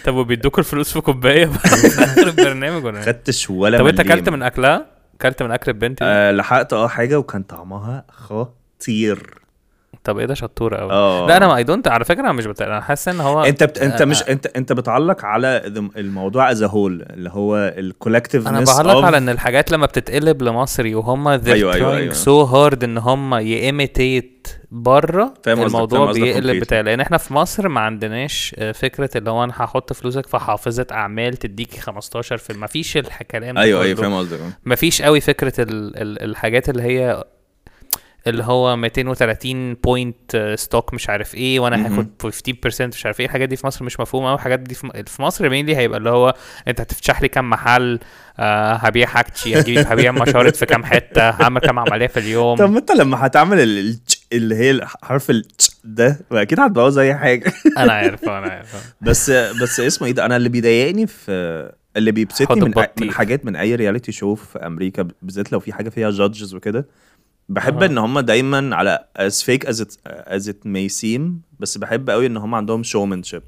[0.04, 4.00] طب وبيدوك الفلوس في كوباية في آخر البرنامج ولا إيه؟ خدتش ولا طب انت.
[4.00, 4.86] أكلت من اكلها؟
[5.20, 9.38] أكلت من اكل البنت؟ آه لحقت آه حاجة وكان طعمها خطير
[10.06, 12.66] طب إيه ده شطورة قوي آه لا أنا I don't على فكرة أنا مش بتاع
[12.66, 13.78] أنا حاسس إن هو أنت بت...
[13.78, 14.32] أنت آه، مش آه.
[14.32, 15.62] انت أنت بتعلق على
[15.96, 20.42] الموضوع as a whole اللي هو ال collective أنا بعلق على إن الحاجات لما بتتقلب
[20.42, 22.14] لمصري وهم they're أيوة، أيوة، أيوة.
[22.14, 26.60] so hard إن هم ي imitate بره الموضوع بيقلب.
[26.60, 30.38] بتاع لأن إحنا في مصر ما عندناش آه، فكرة اللي هو أنا هحط فلوسك في
[30.38, 33.96] حافظة أعمال تديكي 15 في ما فيش الكلام ده أيوه أيوه.
[33.96, 37.24] فاهم قصدك ما فيش قوي فكرة ال ال الحاجات اللي هي
[38.26, 41.86] اللي هو 230 point stock مش عارف إيه وأنا.
[41.86, 43.26] هاخد 15% مش عارف إيه.
[43.26, 46.34] الحاجات دي في مصر مش مفهومة قوي الحاجات دي في, مصر مين هيبقى اللي هو
[46.68, 47.98] أنت هتفتح لي كام محل
[48.38, 52.56] آه هبيع حاجتي هجيب هبيع مشارط في كام حتة هعمل كام عملية في اليوم.
[52.56, 53.98] طب ما أنت لما هتعمل ال- ال-
[54.32, 55.44] اللي هي حرف ال
[55.84, 57.52] ده أكيد هتبوظ أي حاجة.
[57.78, 58.94] أنا عارف أنا عارف.
[59.00, 61.32] بس بس اسمه إيه ده؟ أنا اللي بيضايقني في
[61.96, 63.10] اللي بيبسطني من, من.
[63.10, 66.86] حاجات من أي reality show في أمريكا بالذات لو في حاجة فيها judges وكده
[67.48, 67.88] بحب أها.
[67.90, 71.20] إن هم دايما على as fake as it as it may seem
[71.60, 73.42] بس بحب قوي إن هم عندهم showmanship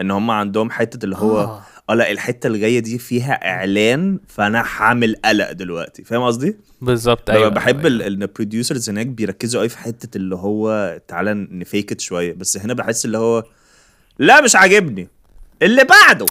[0.00, 1.62] إن هم عندهم حتة اللي هو آه.
[1.90, 7.30] آه لأ الحتة اللي جاية دي فيها إعلان فأنا هعمل قلق دلوقتي فاهم قصدي؟ بالظبط
[7.30, 7.86] أيوه بحب أيوة.
[7.88, 12.32] ال ال producers هناك بيركزوا قوي في حتة اللي هو تعالى ن fake it شوية
[12.34, 13.44] بس هنا بحس اللي هو
[14.18, 15.08] لأ مش عاجبني
[15.62, 16.26] اللي بعده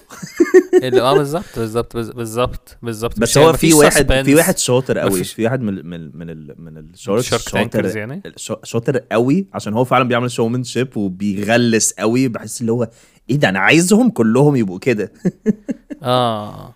[0.83, 4.23] اللي آه بالظبط بالظبط بالظبط بالظبط بس هو في واحد.
[4.23, 8.21] في واحد شاطر قوي في واحد من من من ال من ال sharks شاطر يعني؟
[8.35, 12.89] شا- شاطر قوي عشان هو فعلا بيعمل showmanship وبيغلس قوي بحس اللي هو
[13.29, 15.11] إيه ده أنا عايزهم كلهم يبقوا كده
[16.03, 16.73] آه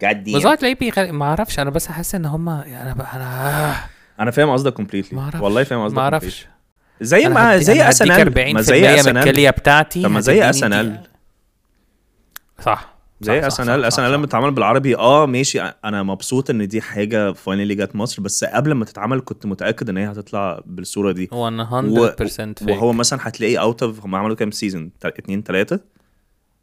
[0.00, 1.12] جاد بس تلاقيه بيغ...
[1.12, 3.74] ما أعرفش أنا بس حاسس إن هم أنا بقى أنا
[4.20, 6.02] أنا فاهم قصدك completely والله فاهم قصدك ما.
[6.02, 6.46] أعرفش
[7.00, 10.86] زي ما زي SNL 40% ما زي SNL بتاعتي طب ما زي هتديني SNL.
[10.86, 11.11] دي.
[12.60, 12.92] صح.
[13.20, 14.12] زي اس ان ال اس ان ال.
[14.12, 15.60] لما اتعمل بالعربي آه ماشي.
[15.60, 19.96] أنا مبسوط إن دي حاجة finally جت مصر بس قبل ما تتعمل كنت متأكد إن
[19.96, 21.26] هي هتطلع بالصورة دي.
[21.26, 22.68] 100% و- fake.
[22.68, 25.80] وهو مثلا هتلاقي out of هم عملوا كام season اتنين تلاتة؟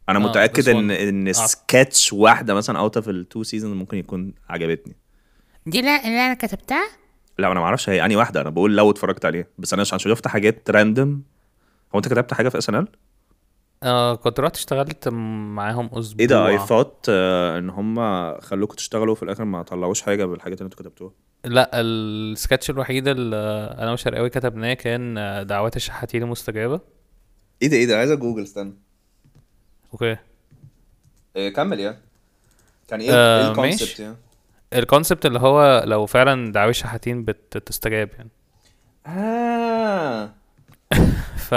[0.08, 1.32] أنا آه، متأكد إن إن آه.
[1.32, 4.96] سكتش واحدة مثلا out of ال two season ممكن يكون عجبتني.
[5.66, 6.88] دي لا اللي أنا كتبتها؟
[7.38, 8.40] لا أنا ما أعرفش هي أنهي واحدة.
[8.40, 9.46] أنا بقول لو اتفرجت عليها.
[9.58, 11.22] بس أنا عشان شفت حاجات random
[11.94, 12.88] هو أنت كتبت حاجة في SNL
[13.82, 16.20] آه كنت رحت اشتغلت معاهم أسبوع.
[16.20, 17.96] إيه ده اي ثوت إن هم
[18.40, 21.12] خلوكم تشتغلوا في الآخر ما طلعوش حاجة بالحاجات اللي أنتوا كتبتوها؟
[21.44, 23.36] لا السكتش الوحيد اللي
[23.78, 26.80] أنا وشرقاوي كتبناه كان آه، دعوات الشحاتين المستجابة.
[27.62, 28.74] إيه ده إيه ده عايز جوجل استنى.
[29.92, 30.16] okay.
[31.36, 31.98] إيه كمل يا.
[32.88, 34.00] كان إيه آه، إيه ال concept.
[34.00, 34.16] يعني؟
[34.72, 38.30] ال concept اللي هو لو فعلا دعاوي الشحاتين بتستجاب يعني.
[39.06, 40.30] آه.
[41.48, 41.54] ف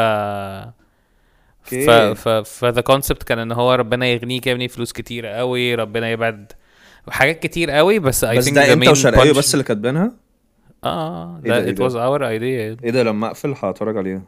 [1.63, 5.75] ف ف ف the concept كان إن هو ربنا يغنيك يا ابني فلوس كتير قوي
[5.75, 6.51] ربنا يبعد
[7.09, 10.11] حاجات كتير قوي بس think the ده انت وشرقاوي بس اللي كاتبينها؟
[10.83, 12.83] آه إيه ده، ده؟ was our idea.
[12.83, 14.21] إيه ده لما أقفل هتفرج عليها.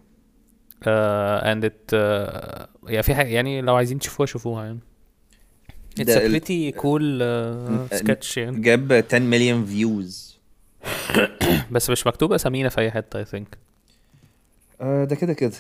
[0.81, 4.79] uh, and it uh, يعني في حاجة يعني لو عايزين تشوفوها شوفوها يعني.
[5.99, 7.19] it's a pretty cool
[7.91, 8.59] sketch يعني.
[8.61, 10.39] جاب 10 مليون views
[11.71, 13.57] بس مش مكتوب اسامينا في أي حتة I think
[14.81, 15.51] ده كده كده.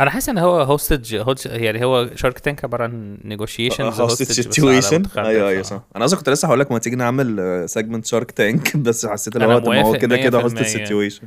[0.00, 1.14] أنا حاسس ان هو hostage
[1.46, 5.82] يعني هو شارك تانك عبارة عن negotiations hostage situation أيوه أيوه صح.
[5.96, 9.42] أنا أصلا كنت لسه هقول لك ما تيجي نعمل segment شارك تانك بس حسيت ان
[9.42, 10.42] هو ما هو كده كده 100%.
[10.42, 11.22] hostage situation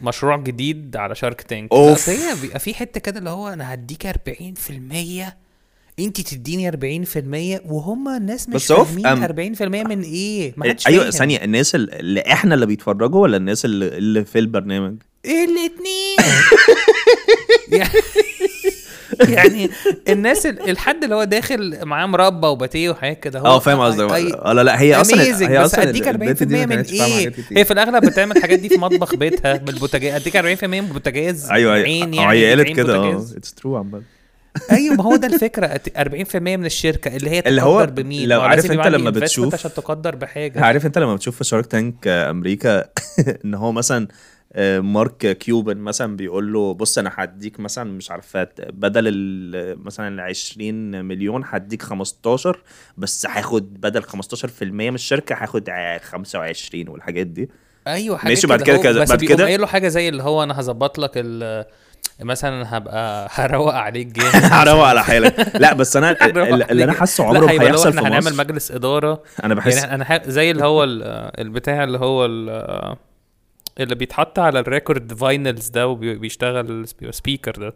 [0.00, 1.72] مشروع جديد على شارك تانك
[2.08, 4.12] هي بيبقى في حتة كده اللي هو أنا هديك 40%
[6.02, 11.10] انت تديني 40% وهم الناس مش بس فاهمين أم- 40% من إيه؟ ما حدش أيوه.
[11.10, 16.16] ثانية الناس ال- اللي إحنا اللي بيتفرجوا ولا الناس اللي, اللي في البرنامج؟ الاثنين
[19.28, 19.70] يعني
[20.08, 24.08] الناس ال- الحد اللي هو داخل معاه مربى وباتيه وحاجات كده هو آه فاهم قصدك.
[24.10, 26.78] أي- آه لا لا هي أصلا هي بس أصلا أديك 40% البنت دي ما من
[26.78, 27.32] إيه.
[27.56, 31.74] هي في الأغلب بتعمل الحاجات دي في مطبخ بيتها بالبوتاجاز أديك 40% من البوتاجاز أيوه
[31.74, 32.32] أيوه.
[32.32, 33.26] هي قالت كده آه.
[33.36, 34.02] it's true عامة
[34.72, 35.80] أيوه ما هو ده الفكرة.
[35.98, 40.14] 40% من الشركة اللي هي اللي هو بمين؟ لو عارف أنت لما بتشوف- عشان تقدر
[40.14, 40.64] بحاجة.
[40.64, 42.84] عارف أنت لما بتشوف في شارك تانك أمريكا
[43.44, 44.08] إن هو مثلا
[44.54, 50.08] آه، مارك كيوبن مثلا بيقول له بص أنا هديك مثلا مش عارفه بدل ال- مثلا
[50.08, 52.62] ال 20 مليون هديك 15
[52.98, 57.50] بس هاخد بدل 15% من الشركة هاخد ع- 25 والحاجات دي.
[57.86, 59.02] أيوه حاجة ماشي، بعد كده.
[59.02, 61.64] بس بعد كده- قايل له حاجة زي اللي هو أنا هظبط لك ال
[62.20, 64.34] مثلا هبقى هروق عليك جامد.
[64.52, 65.56] هروق على حالك.
[65.56, 66.16] لا بس أنا
[66.70, 66.92] اللي أنا.
[66.92, 68.34] حاسه عمره ما هيحصل في إحنا هنعمل مصر.
[68.44, 69.22] مجلس إدارة.
[69.44, 71.02] أنا بحس يعني أنا زي اللي هو ال-
[71.40, 72.96] البتاع اللي هو ال-
[73.80, 77.74] اللي بيتحط على ال record vinyls ده وبيشتغل speaker ده.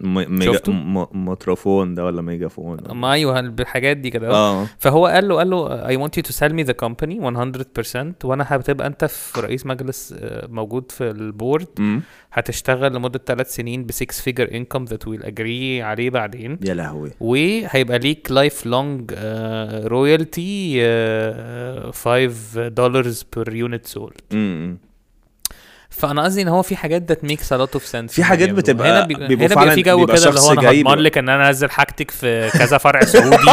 [0.00, 4.30] ميجا شفته؟ م- ميكروفون ده ولا ميجافون؟ ما أيوه الحاجات دي كده.
[4.30, 4.66] آه.
[4.78, 8.44] فهو قال له قال له I want you to sell me the company 100% وأنا
[8.48, 12.00] هتبقى أنت في رئيس مجلس آه، موجود في ال board.
[12.32, 16.58] هتشتغل لمدة ثلاث سنين ب 6 figure income that we'll agree عليه بعدين.
[16.64, 17.10] يا لهوي.
[17.20, 19.12] وهيبقى ليك lifelong
[19.84, 20.80] royalty
[21.92, 24.20] 5 دولار per unit sold.
[26.00, 28.80] فأنا قصدي إن هو في حاجات that makes a lot of sense في حاجات بتبقى-
[28.80, 31.18] هنا بيبقى, بيبقوا هنا بيبقى في جو بيبقى كده اللي هو أنا هضمن بيبقى- لك
[31.18, 33.36] إن أنا أنزل حاجتك في كذا فرع سعودي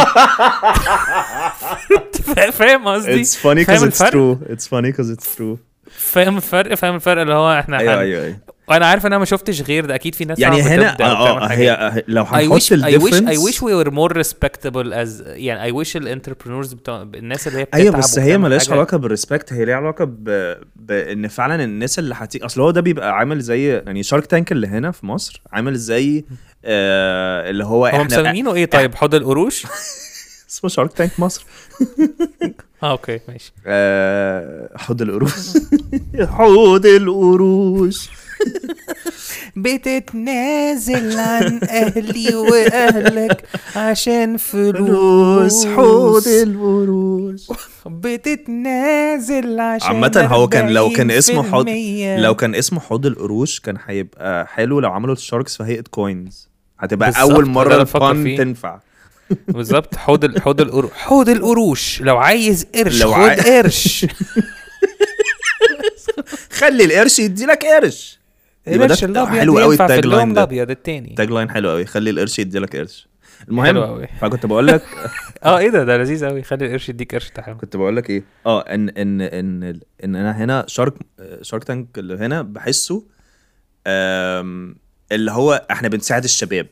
[2.34, 4.52] فا- فاهم قصدي فاهم because it's الفرق؟ true.
[4.52, 5.56] It's funny because it's true.
[5.90, 8.36] فاهم الفرق فاهم الفرق اللي هو إحنا أيوه هن- أيوه
[8.70, 9.94] أيوه وأنا عارف إن أنا ما شفتش غير ده.
[9.94, 11.58] أكيد في ناس يعني هنا آه حاجات.
[11.58, 15.74] هي لو I هنحط ال difference I wish we were more respectable as يعني I
[15.86, 19.52] wish ال entrepreneurs بتوع الناس اللي هي أيوه بتتعب بس هي حاجة- علاقة بال respect
[19.52, 20.54] هي ليها علاقة ب...
[20.76, 24.66] بان فعلا الناس اللي هتيجي أصل هو ده بيبقى عامل زي يعني شارك تانك اللي
[24.66, 26.24] هنا في مصر عامل زي
[26.64, 29.66] آه اللي هو هم إحنا مسمينه إيه طيب؟ حوض القروش؟
[30.50, 31.44] اسمه شارك تانك مصر.
[32.82, 33.52] آه okay ماشي.
[33.66, 35.32] آه حوض القروش.
[36.36, 38.08] حوض القروش.
[39.56, 43.44] بتتنازل عن أهلي وأهلك
[43.76, 45.66] عشان فلوس.
[45.66, 47.42] حوض القروش
[47.86, 51.70] بتتنازل عشان عامة هو كان لو كان اسمه حوض 40%
[52.20, 54.80] لو كان اسمه حوض القروش كان هيبقى حلو.
[54.80, 56.48] لو عملوا ال sharks في هيئة coins
[56.78, 58.36] هتبقى أول مرة فيه.
[58.38, 58.78] تنفع.
[59.48, 62.02] بالظبط حوض ال- حوض القروش حوض القروش.
[62.02, 64.06] لو عايز قرش لو خد قرش.
[66.58, 68.17] خلي القرش يديلك قرش.
[68.74, 70.40] القرش الابيض حلو قوي ال tagline ده.
[70.40, 71.14] الأبيض التاني.
[71.16, 71.86] tagline حلو قوي.
[71.86, 73.08] خلي القرش يديلك قرش.
[73.38, 74.06] حلو المهم قوي.
[74.20, 74.82] فكنت بقول لك
[75.44, 76.42] آه إيه ده؟ ده لذيذ قوي.
[76.42, 80.36] خلي القرش يديك قرش تعال كنت بقول لك إيه؟ آه ان ان إن إن أنا
[80.44, 80.94] هنا شارك
[81.42, 83.04] شارك تانك اللي هنا بحسه
[85.12, 86.66] اللي هو إحنا بنساعد الشباب.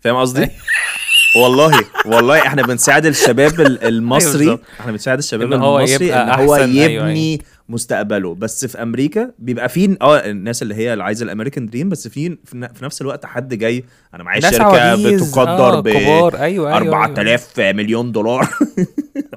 [0.00, 0.48] فاهم قصدي؟
[1.42, 4.38] والله والله إحنا بنساعد الشباب ال- المصري.
[4.38, 4.60] بالظبط.
[4.80, 8.34] إحنا بنساعد الشباب المصري إن هو أيوة، يبني مستقبله.
[8.34, 12.08] بس في أمريكا بيبقى في آه الناس اللي هي اللي عايزة ال American dream بس
[12.08, 17.60] في في نفس الوقت حد جاي أنا معايا شركة بتقدر آه، ب أيوه أيوه 4000
[17.60, 18.48] مليون دولار.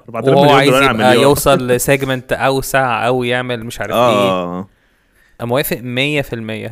[0.10, 1.14] 4000 وهو مليون دولار.
[1.16, 4.60] يوصل ل segment أوسع أو يعمل مش عارف إيه آه.
[4.60, 4.66] أنا
[5.42, 5.84] موافق 100%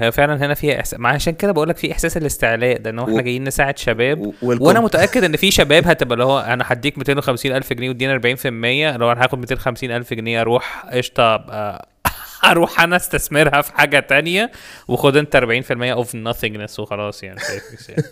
[0.02, 3.00] هي فعلا هنا فيها احساس ما عشان كده بقول لك في إحساس الاستعلاء ده إن
[3.00, 4.20] إحنا و- جايين نساعد شباب.
[4.20, 7.90] و- والكم- وأنا متأكد إن في شباب هتبقى اللي هو أنا هديك 250 ألف جنيه
[7.90, 11.90] وادينا 40% لو أنا هاخد 250 ألف جنيه أروح قشطة أبقى
[12.52, 14.52] أروح أنا أستثمرها في حاجة تانية
[14.88, 17.40] وخد أنت 40% of nothingness وخلاص يعني.
[17.90, 18.04] يعني.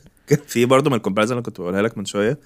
[0.48, 2.38] في برضه من ال comparison اللي كنت بقولها لك من شوية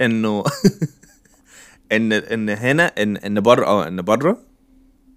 [0.00, 0.44] إنه
[1.92, 4.38] ان إن هنا ان إن بره آه إن بره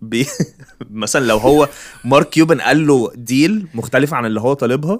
[0.01, 0.27] بي
[0.91, 1.69] مثلا لو هو
[2.05, 4.99] مارك كيوبن قال له deal مختلف عن اللي هو طالبها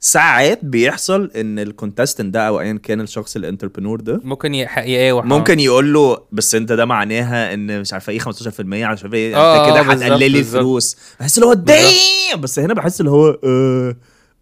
[0.00, 5.24] ساعات بيحصل إن ال contestant ده أو ايا كان الشخص ال entrepreneur ده ممكن يقاوح.
[5.24, 9.36] ممكن يقول له بس أنت ده معناها إن مش عارفة إيه 15% مش عارفه إيه
[9.36, 10.60] آه، انت كده هتقلل لي بالظبط.
[10.62, 13.96] فلوس بحس اللي هو دايم بس هنا بحس اللي هو آه.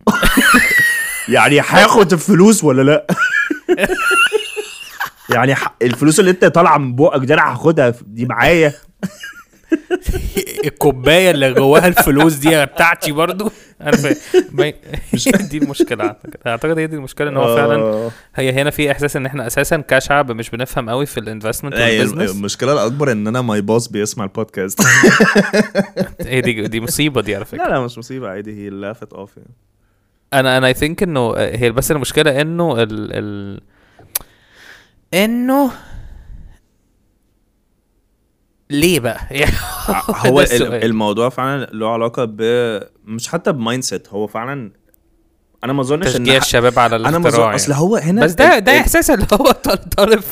[1.29, 3.07] يعني هاخد الفلوس ولا لأ؟
[5.35, 8.73] يعني الفلوس اللي أنت طالعة من بقك دي أنا هاخدها دي معايا.
[10.65, 13.51] الكوباية اللي جواها الفلوس دي بتاعتي برضو؟
[14.53, 14.73] ما-
[15.51, 16.79] دي المشكلة أعتقد.
[16.79, 18.11] هي دي المشكلة إن هو فعلا آه.
[18.35, 21.87] هي هنا في إحساس إن إحنا أساسا كشعب مش بنفهم قوي في ال investment لا،
[21.87, 24.81] هي وال business المشكلة الأكبر إن أنا my boss بيسمع البودكاست
[26.27, 27.65] هي دي دي مصيبة دي على فكرة.
[27.65, 29.51] لا لا مش مصيبة عادي هي لافت اوف يعني.
[30.35, 33.61] أنا أنا اي ثينك إنه هي بس المشكلة إنه ال ال
[35.15, 35.71] إنه
[38.71, 39.21] ليه بقى؟
[40.27, 40.85] هو ال- السؤال.
[40.85, 42.41] الموضوع فعلا له علاقة ب
[43.05, 44.73] مش حتى بمايند سيت هو فعلا
[45.65, 47.83] أنا ما أظنش إن الشباب على أنا ما الاختراع اظن أصل يعني.
[47.83, 50.23] هو هنا بس ده ده إحساس اللي هو طال- طالب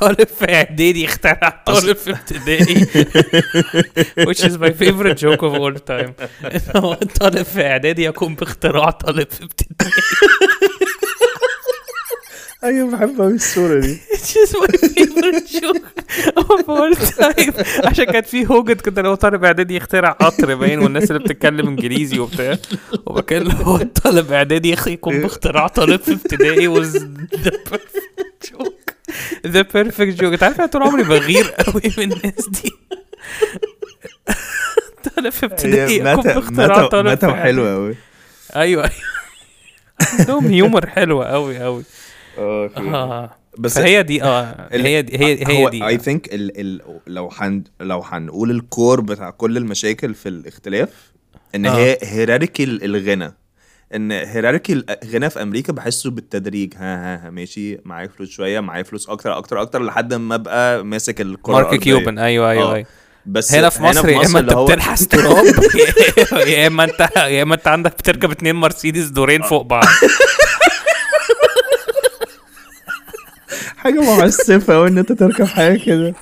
[0.00, 2.74] طالب في إعدادي اخترع طالب في ابتدائي
[4.28, 6.10] which is my favorite joke of all time
[6.76, 9.92] هو طالب في إعدادي يقوم باختراع طالب في ابتدائي
[12.64, 13.98] أيوه بحب قوي الصورة دي
[14.44, 15.86] is my favorite joke
[16.36, 17.86] of all time.
[17.86, 22.18] عشان كان في هوجت كده لو طالب إعدادي يخترع قطر باين والناس اللي بتتكلم إنجليزي
[22.18, 22.58] وبتاع.
[23.06, 26.88] وكان اللي هو طالب اعدادي يقوم باختراع طالب في ابتدائي was
[27.44, 28.94] the perfect joke.
[29.46, 30.32] The perfect joke.
[30.32, 32.72] أنت عارف أنا طول عمري بغير قوي من الناس دي.
[35.16, 37.96] طالب في ابتدائي يقوم متى باختراع طالب متى حلوة قوي
[38.56, 39.14] أيوه أيوه.
[40.18, 41.84] عندهم هيومر حلوة قوي قوي
[42.38, 43.30] آه.
[43.58, 44.68] بس فهي دي آه.
[44.72, 45.86] هي دي هي هي دي.
[45.86, 46.28] اي ثينك
[47.06, 50.88] لو حن لو هنقول الكور بتاع كل المشاكل في الاختلاف
[51.54, 51.76] إن آه.
[51.76, 53.34] هي هيراركي الغنى.
[53.94, 56.74] إن هيراركي الغنى في أمريكا بحسه بالتدريج.
[56.76, 56.80] ها
[57.14, 61.20] ها, ها ماشي معايا فلوس شوية معايا فلوس أكتر أكتر أكتر لحد ما أبقى ماسك
[61.20, 61.80] الكره مارك.
[61.80, 62.18] كيوبن.
[62.18, 62.74] أيوه أيوه آه.
[62.74, 62.86] أيوه.
[63.26, 65.44] بس هنا في مصر يا إما أنت بتلحس تراب
[66.32, 69.84] يا- يا إما أنت يا إما أنت عندك بتركب اتنين مرسيدس دورين فوق بعض.
[73.84, 76.14] حاجة معسفه قوي إن أنت تركب حاجة كده.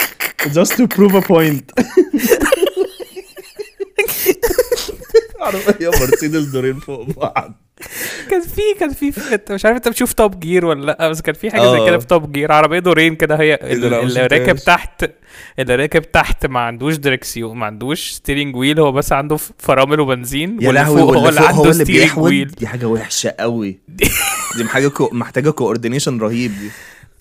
[0.42, 1.84] Just to prove a point.
[5.40, 7.52] عربية مرسيدس دورين فوق بعض.
[8.30, 11.34] كان في كان في انت مش عارف أنت بتشوف Top Gear ولا لأ بس كان
[11.34, 11.86] في حاجة زي آه.
[11.86, 14.56] كده في Top Gear عربية دورين كده هي إيه اللي راكب.
[14.56, 15.04] تحت
[15.58, 20.62] اللي راكب تحت ما عندوش دركسيون ما عندوش steering wheel هو بس عنده فرامل وبنزين
[20.62, 23.78] يا لهوي هو اللي عنده steering wheel دي حاجة وحشة قوي
[24.56, 25.08] دي محتاجة co...
[25.12, 26.70] محتاجة coordination رهيب دي.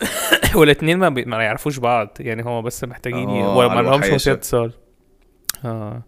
[0.55, 1.25] والاثنين ما, بي...
[1.25, 3.29] ما يعرفوش بعض يعني هو بس محتاجين.
[3.29, 4.09] آه، وما لهمش.
[4.09, 4.73] وسيلة اتصال
[5.65, 6.01] آه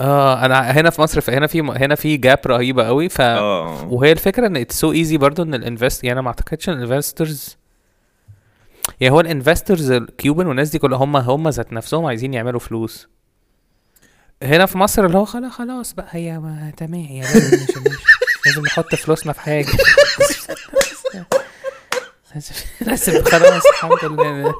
[0.00, 4.12] آه أنا هنا في مصر هنا في هنا في gap رهيبة قوي ف آه وهي
[4.12, 6.89] الفكرة إن it's so easy برضه إن ال invest يعني أنا ما أعتقدش إن ال
[6.89, 7.56] investors
[9.00, 13.08] يعني هو ال investors الكيوبن والناس دي كلها هم هم ذات نفسهم عايزين يعملوا فلوس
[14.42, 17.76] هنا في مصر اللي هو خلاص خلاص بقى هي ما تمام مش
[18.46, 19.66] لازم نحط فلوسنا في حاجة
[22.36, 22.54] لازم
[22.86, 24.54] لازم خلاص الحمد لله.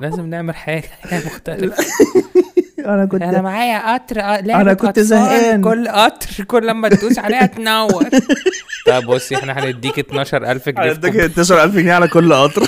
[0.00, 0.88] لازم نعمل حاجة.
[1.26, 1.84] مختلفه
[2.86, 5.62] أنا كنت أنا معايا قطر آه، لعبة أنا كنت زهقان.
[5.62, 8.04] كل قطر كل لما تدوس عليها تنور.
[8.86, 12.66] طب بصي إحنا هنديك 12000 جنيه كوب- 12000 جنيه على كل قطر.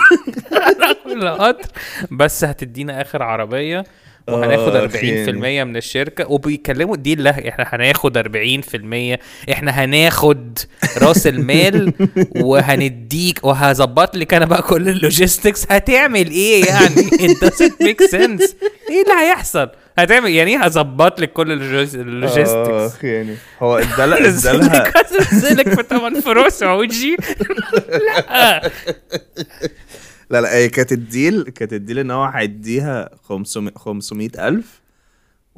[1.04, 1.68] كل قطر.
[2.10, 3.84] بس هتدينا آخر عربية.
[4.28, 9.18] وهناخد آه، 40% من الشركة وبيكلموا دي الله إحنا هناخد 40%
[9.52, 10.58] إحنا هناخد
[10.98, 11.92] رأس المال
[12.40, 15.66] وهنديك وهظبط لك أنا بقى كل اللوجيستكس.
[15.70, 18.54] هتعمل إيه يعني؟ It doesn't make sense.
[18.90, 24.92] إيه اللي هيحصل؟ هتعمل يعني إيه هظبط لك كل اللوجيستكس؟ اخ يعني هو ادالها ادالها
[25.32, 27.16] انزلك في 8 فروس عوجي.
[28.30, 28.70] لا.
[30.30, 31.42] لا لا هي كانت الديل.
[31.42, 34.80] كانت الديل إن هو هيديها 500 500000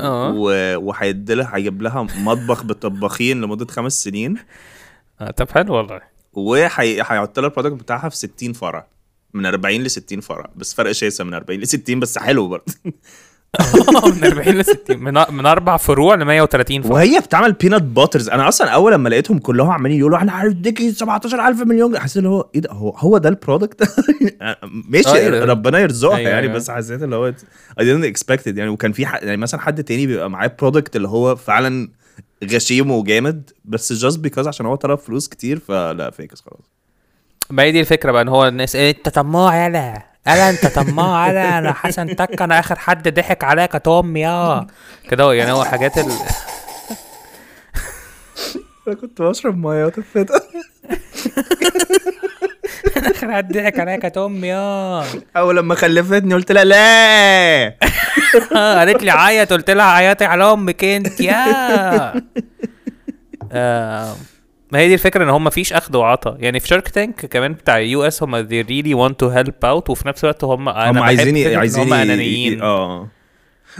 [0.00, 0.32] آه.
[0.36, 4.36] و- وهيديلها هيجيب لها مطبخ بالطباخين لمدة خمس سنين.
[5.20, 6.00] آه، طب حلو والله.
[6.32, 8.86] وهيحط لها البرودكت بتاعها في 60 فرع.
[9.34, 10.50] من 40 ل 60 فرع.
[10.56, 12.74] بس فرق شاسع من 40 ل 60 بس حلو برضه.
[14.16, 18.28] من 40 ل 60 من من أربع فروع ل 130 فرع وهي بتعمل peanut butters
[18.28, 21.98] أنا أصلا أول لما لقيتهم كلهم عمالين يقولوا أنا هديكي 17000 مليون.
[21.98, 23.82] حسيت اللي هو إيه ده؟ هو هو ده ال product
[24.90, 26.54] ماشي آه، إيه؟ ربنا يرزقها أيوة، يعني أيوة.
[26.54, 27.32] بس حسيت اللي هو
[27.80, 28.56] I didn't expect it.
[28.58, 31.88] يعني وكان في ح- يعني مثلا حد تاني بيبقى معاه product اللي هو فعلا
[32.52, 36.70] غشيم وجامد بس just because عشان هو طلب فلوس كتير فلا فيكس خلاص.
[37.50, 41.28] ما هي دي الفكرة بقى إن هو الناس إيه أنت طماع يلا ألا أنت طماع؟
[41.30, 44.66] يلا أنا حسن تك أنا آخر حد ضحك عليا كانت امي آه
[45.10, 46.12] كده يعني هو حاجات ال...
[48.88, 50.30] أنا كنت بشرب مية وتفت.
[52.96, 55.04] آخر هتضحك عليا كانت امي آه
[55.36, 57.74] أو لما خلفتني قلت لها لا.
[58.78, 59.52] قالت لي عيط.
[59.52, 62.12] قلت لها عيطي على أمك أنت يا.
[63.52, 64.16] آه،
[64.72, 67.78] ما هي دي الفكرة إن هم مفيش اخد وعطا يعني في شارك تانك كمان بتاع
[67.78, 70.98] يو اس هم they really want to help out وفي نفس الوقت هم أنا هم
[70.98, 72.62] عايزين عايزين هم أنانيين.
[72.62, 73.08] آه.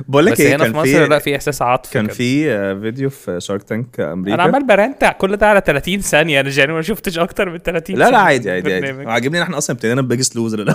[0.09, 2.09] بقول لك بس إيه هنا في كان مصر لا في إحساس عاطفي كان.
[2.09, 4.34] في آه، فيديو في شارك تانك أمريكا.
[4.34, 7.97] أنا عمال برنتع كل ده على 30 ثانية أنا يعني ما شفتش أكتر من 30
[7.97, 8.86] لا لا عادي عادي عادي.
[9.11, 10.74] عاجبني إن إحنا أصلا ابتدينا بيجست لوزر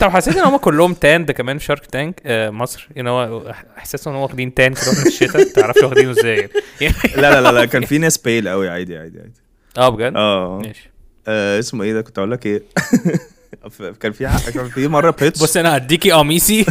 [0.00, 2.88] طب حسيت إن هم كلهم تاند كمان في شارك تانك آه مصر.
[2.98, 5.42] ان هو احساس إن هم واخدين تان كده في الشتاء.
[5.54, 6.48] تعرفش واخدينه إزاي.
[6.80, 9.32] يعني لا لا لا لا كان في ناس بيل قوي عادي عادي عادي.
[9.78, 10.58] آه بجد؟ آه.
[10.64, 10.90] ماشي.
[11.28, 12.62] آه، اسمه إيه ده؟ كنت أقول لك إيه؟
[14.00, 16.64] كان في كان في مرة بيتش بص أنا هديكي قميصي.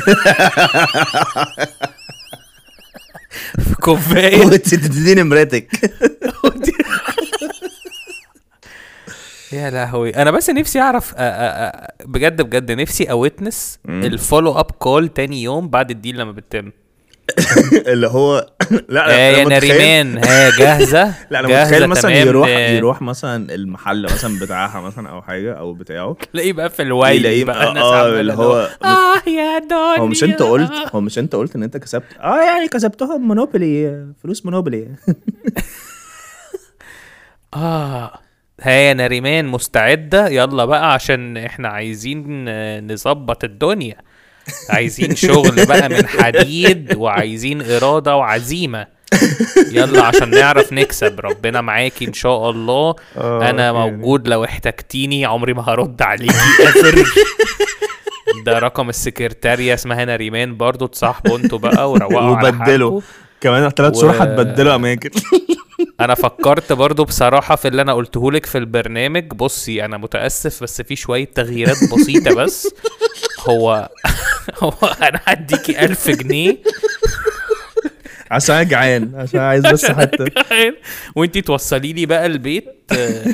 [3.60, 4.46] في كوباية.
[4.46, 5.68] وانت تديني مراتك.
[9.54, 10.10] يا لهوي.
[10.16, 14.04] أنا بس نفسي أعرف آه، آه، آه، بجد بجد نفسي اويتنس مم.
[14.04, 16.72] الفولو اب كول تاني يوم بعد الديل لما بتتم.
[17.88, 18.50] اللي هو
[18.90, 20.18] لا آه يا نريمان.
[20.18, 25.22] ها جاهزة؟ لا أنا متخيل مثلا يروح ل- يروح مثلا المحل مثلا بتاعها مثلا أو
[25.22, 26.16] حاجة أو بتاعه.
[26.34, 30.00] تلاقيه بقى في يلاقيه بقى الناس آه اللي هو آه يا دنيا.
[30.00, 34.06] هو مش أنت قلت هو مش أنت قلت إن أنت كسبت؟ آه يعني كسبتها مونوبولي
[34.24, 34.88] فلوس مونوبولي.
[37.54, 38.20] آه.
[38.66, 42.46] ها يا نريمان مستعدة؟ يلا بقى عشان إحنا عايزين
[42.94, 43.96] نظبط الدنيا.
[44.70, 48.88] عايزين شغل بقى من حديد وعايزين إرادة وعزيمة.
[49.72, 51.20] يلا عشان نعرف نكسب.
[51.20, 52.96] ربنا معاكي إن شاء الله.
[53.18, 53.72] آه، أنا.
[53.74, 56.34] موجود لو احتجتيني عمري ما هرد عليكي
[58.46, 63.02] ده رقم السكرتارية اسمها نريمان برضو تصاحبوا أنتوا بقى وروقوا على وبدلوا.
[63.42, 65.10] كمان ثلاث شهور هتبدلوا اماكن
[66.00, 69.28] أنا فكرت برضو بصراحة في اللي أنا قلته لك في البرنامج.
[69.28, 72.74] بصي أنا متأسف بس في شوية تغييرات بسيطة بس.
[73.40, 73.90] هو
[74.64, 76.58] هو أنا هديكي ألف جنيه.
[78.32, 80.76] عشان أنا جعان عشان عايز بس أنا جعان.
[81.16, 82.66] وأنتي توصلي لي بقى البيت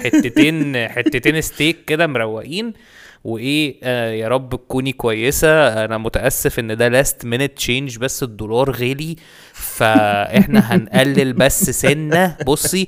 [0.03, 2.73] حتتين حتتين ستيك كده مروقين.
[3.23, 5.85] وإيه آه يا رب تكوني كويسة.
[5.85, 9.15] أنا متأسف إن ده last minute change بس الدولار غلي
[9.53, 12.37] فإحنا هنقلل بس سنة.
[12.45, 12.87] بصي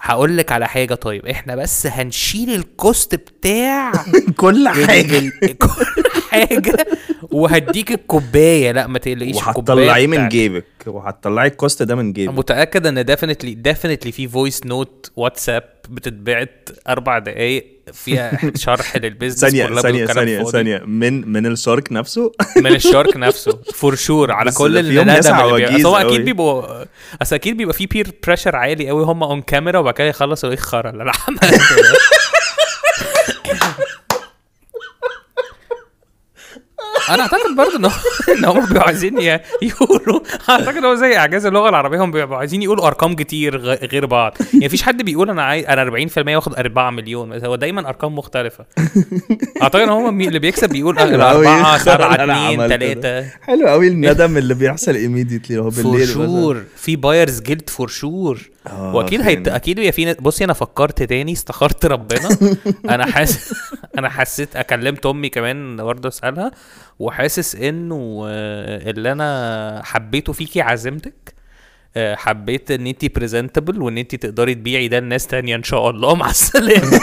[0.00, 0.94] هقول لك على حاجة.
[0.94, 3.92] طيب إحنا بس هنشيل ال cost بتاع
[4.36, 5.32] كل حاجة.
[5.62, 5.86] كل
[6.30, 6.86] حاجة.
[7.22, 8.72] وهديك الكوباية.
[8.72, 10.28] لا ما تقلقيش وهتطلعيه من.
[10.28, 10.64] جيبك.
[10.86, 12.38] وهتطلعي ال cost ده من جيبك.
[12.38, 19.40] متأكد إن definitely definitely في voice note واتساب بتتبعت أربع دقايق فيها شرح لل business
[19.40, 20.44] ثانية ثانية ثانية.
[20.44, 20.82] ثانية.
[20.86, 25.00] من من ال shark نفسه؟ من ال shark نفسه for sure على كل اللي
[25.30, 25.96] عواجيز أصل هو.
[25.96, 26.84] أكيد بيبقوا
[27.22, 30.54] أصل أكيد بيبقى في peer pressure عالي قوي هم on camera وبعد كده يخلصوا إيه
[30.54, 31.48] الخرا اللي أنا عملته
[37.10, 37.84] أنا اعتقد برضه ان
[38.38, 39.18] ان هم بيبقوا عايزين
[39.62, 44.34] يقولوا اعتقد هو زي اعجاز اللغة العربية هم بيبقوا عايزين يقولوا أرقام كتير غير بعض
[44.52, 48.64] يعني مفيش حد بيقول أنا عايز أنا 40% واخد 4 مليون هو دايما أرقام مختلفة
[49.62, 51.46] أعتقد إن هو مي- اللي بيكسب بيقول حلو أوي.
[51.46, 52.76] الاربعه سبعة أنا اتنين عملت ده.
[52.76, 56.26] تلاتة حلو قوي الندم اللي بيحصل immediately هو فور بالليل مثلا.
[56.26, 58.38] شور في بايرز جيلد فور شور
[58.72, 59.28] وأكيد فين.
[59.28, 59.48] هيت...
[59.48, 62.28] أكيد يا في ناس- بصي أنا فكرت تاني استخرت ربنا.
[62.94, 63.54] أنا حاسس
[63.98, 66.50] أنا حسيت أنا كلمت أمي كمان برضه أسألها
[66.98, 71.34] وحاسس إنه آه، اللي أنا حبيته فيكي عزيمتك
[71.96, 76.14] آه، حبيت إن انت presentable وإن انت تقدري تبيعي ده لناس تانية إن شاء الله.
[76.20, 77.00] مع السلامة.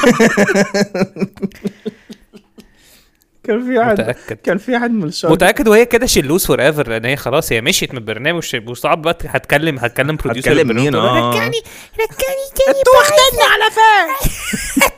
[3.44, 4.38] كان في واحد متأكد.
[4.44, 7.52] كان في واحد من ال shark متأكد وهي كده she lose forever لأن هي خلاص
[7.52, 11.30] هي مشيت من البرنامج وصعب بقى هتكلم هتكلم producer هتكلم مين؟ آه.
[11.30, 11.62] رجعني
[11.96, 14.80] رجعني تاني أنتوا واخديني على فين!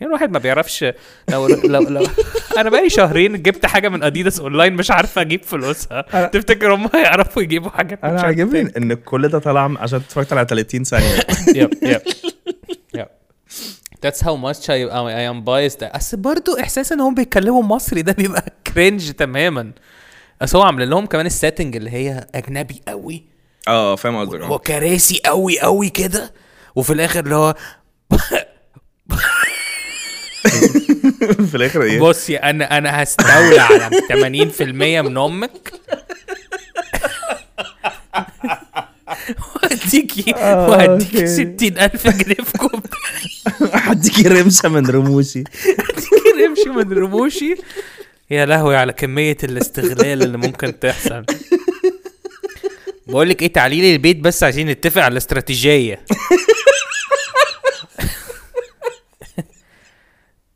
[0.00, 0.84] يعني الواحد ما بيعرفش
[1.28, 2.06] لو لو لو
[2.58, 6.26] أنا بقالي شهرين جبت حاجة من اديداس اونلاين مش عارفة أجيب فلوسها.
[6.26, 8.72] تفتكر هم هيعرفوا يجيبوا حاجات أنا عاجبني.
[8.76, 11.06] إن كل ده طلع عشان اتفرجت على 30 ثانية.
[11.62, 12.00] yep yep yep.
[14.02, 15.84] That's how much I, I am biased.
[15.94, 18.44] بس برضه إحساس إن هم بيتكلموا مصري ده بيبقى
[18.74, 19.72] cringe تماما.
[20.40, 23.24] بس هو عامل لهم كمان السيتنج اللي هي أجنبي قوي
[23.68, 24.40] آه فاهم قصدك.
[24.40, 24.58] هو آه.
[24.58, 26.32] كراسي قوي قوي كده.
[26.76, 27.54] وفي الآخر اللي هو
[31.50, 33.90] في الآخر إيه؟ بصي أنا أنا هستولى على
[34.52, 34.62] 80%
[35.06, 35.72] من أمك.
[39.56, 42.86] وهديكي آه، وهديكي 60000 جنيه في كوب.
[43.74, 45.44] هديكي رمشة من رموشي.
[45.64, 47.54] هديكي رمشة من رموشي.
[48.30, 51.24] يا لهوي على كمية الاستغلال اللي ممكن تحصل.
[53.06, 56.00] بقول لك إيه تعليل البيت بس عشان نتفق على الاستراتيجية.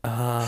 [0.05, 0.47] آه.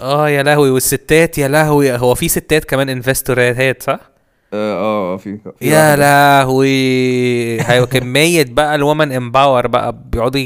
[0.00, 4.17] آه يا لهوي والستات يا لهوي هو في ستات كمان انفستورات؟ صح؟
[4.52, 5.96] آه آه في يا.
[5.96, 10.40] لهوي كمية بقى الومن امباور بقى بيقعدوا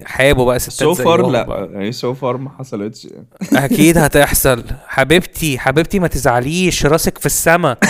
[0.00, 1.68] يحابوا بقى ستات so far لا.
[1.72, 3.08] يعني so far ما حصلتش.
[3.52, 7.76] أكيد هتحصل حبيبتي حبيبتي ما تزعليش راسك في السما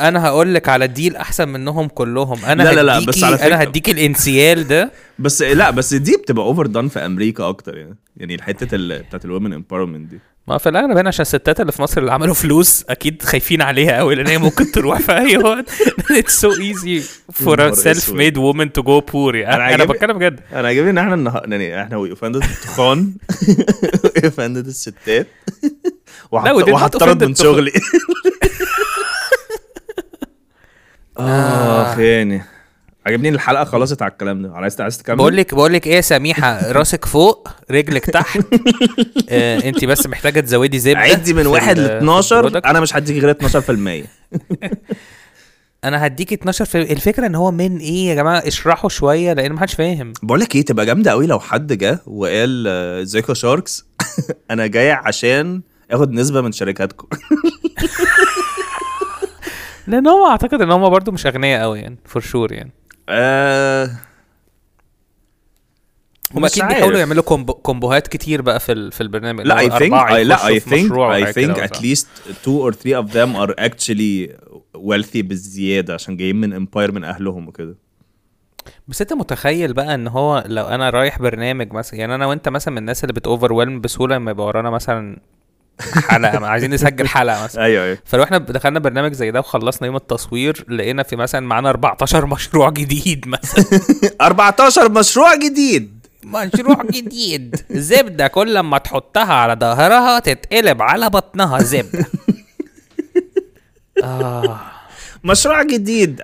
[0.00, 2.44] أنا هقول لك على deal أحسن منهم كلهم.
[2.44, 4.92] أنا لا لا لا، بس على أنا فكرة- هديك الانسيال ده.
[5.18, 7.96] بس لا بس دي بتبقى overdone في أمريكا أكتر يعني.
[8.16, 10.18] يعني الحتة ال- بتاعت ال women empowerment دي.
[10.48, 13.96] ما في الأغلب هنا عشان الستات اللي في مصر اللي عملوا فلوس أكيد خايفين عليها
[13.98, 15.64] قوي لأن هي ممكن تروح في أي وقت.
[16.10, 18.10] It's so easy for self.
[18.12, 20.40] made women to go poor أنا أنا أنا بتكلم بجد.
[20.52, 23.12] أنا عاجبني إن إحنا يعني إحنا we offended التخان.
[24.04, 25.26] we offended الستات.
[26.30, 27.34] وهطرد من.
[27.34, 27.72] شغلي.
[31.18, 32.42] آه يعني
[33.06, 34.52] عجبني إن الحلقة خلصت على الكلام ده.
[34.54, 38.40] عايز عايز تكمل؟ بقول لك بقول لك إيه يا سميحة؟ راسك فوق رجلك تحت.
[39.28, 42.66] آه أنت بس محتاجة تزودي زبدة عدي من واحد ل ال- في 12 ال product.
[42.66, 43.34] أنا مش هديك غير
[44.04, 44.06] 12%
[45.84, 49.60] أنا هديك 12 في الفكرة إن هو من إيه يا جماعة؟ اشرحوا شوية لأن ما
[49.60, 50.12] حدش فاهم.
[50.22, 53.86] بقول لك إيه تبقى جامدة قوي لو حد جه وقال آه، يا sharks؟
[54.50, 57.06] أنا جاي عشان آخد نسبة من شركاتكم.
[59.86, 62.72] لأن هم أعتقد إن هم برضو مش أغنياء قوي يعني for sure يعني
[63.08, 63.90] آه
[66.34, 66.64] هم أكيد.
[66.64, 70.18] بيحاولوا يعملوا combo combo هات كتير بقى في ال- في البرنامج لا هو الأربعة I,
[70.18, 71.66] لا وحاجة كده think مثلا.
[71.66, 72.06] at least
[72.44, 74.30] two or three of them are actually
[74.76, 77.76] wealthy بالزيادة عشان جايين من امباير من أهلهم وكده
[78.88, 82.72] بس أنت متخيل بقى إن هو لو أنا رايح برنامج مثلا يعني أنا وأنت مثلا
[82.72, 85.18] من الناس اللي بتوفر ويلم بسهولة لما يبقى ورانا مثلا
[85.80, 87.62] حلقة عايزين نسجل حلقة مثلا.
[87.64, 87.98] أيوه أيوه.
[88.04, 92.70] فلو إحنا دخلنا برنامج زي ده وخلصنا يوم التصوير لقينا في مثلا معانا 14 مشروع
[92.70, 93.80] جديد مثلا.
[94.20, 96.06] 14 مشروع جديد.
[96.24, 97.56] مشروع جديد.
[97.70, 102.06] زبدة كل ما تحطها على ظهرها تتقلب على بطنها زبدة.
[104.04, 104.60] آه.
[105.26, 106.22] مشروع جديد.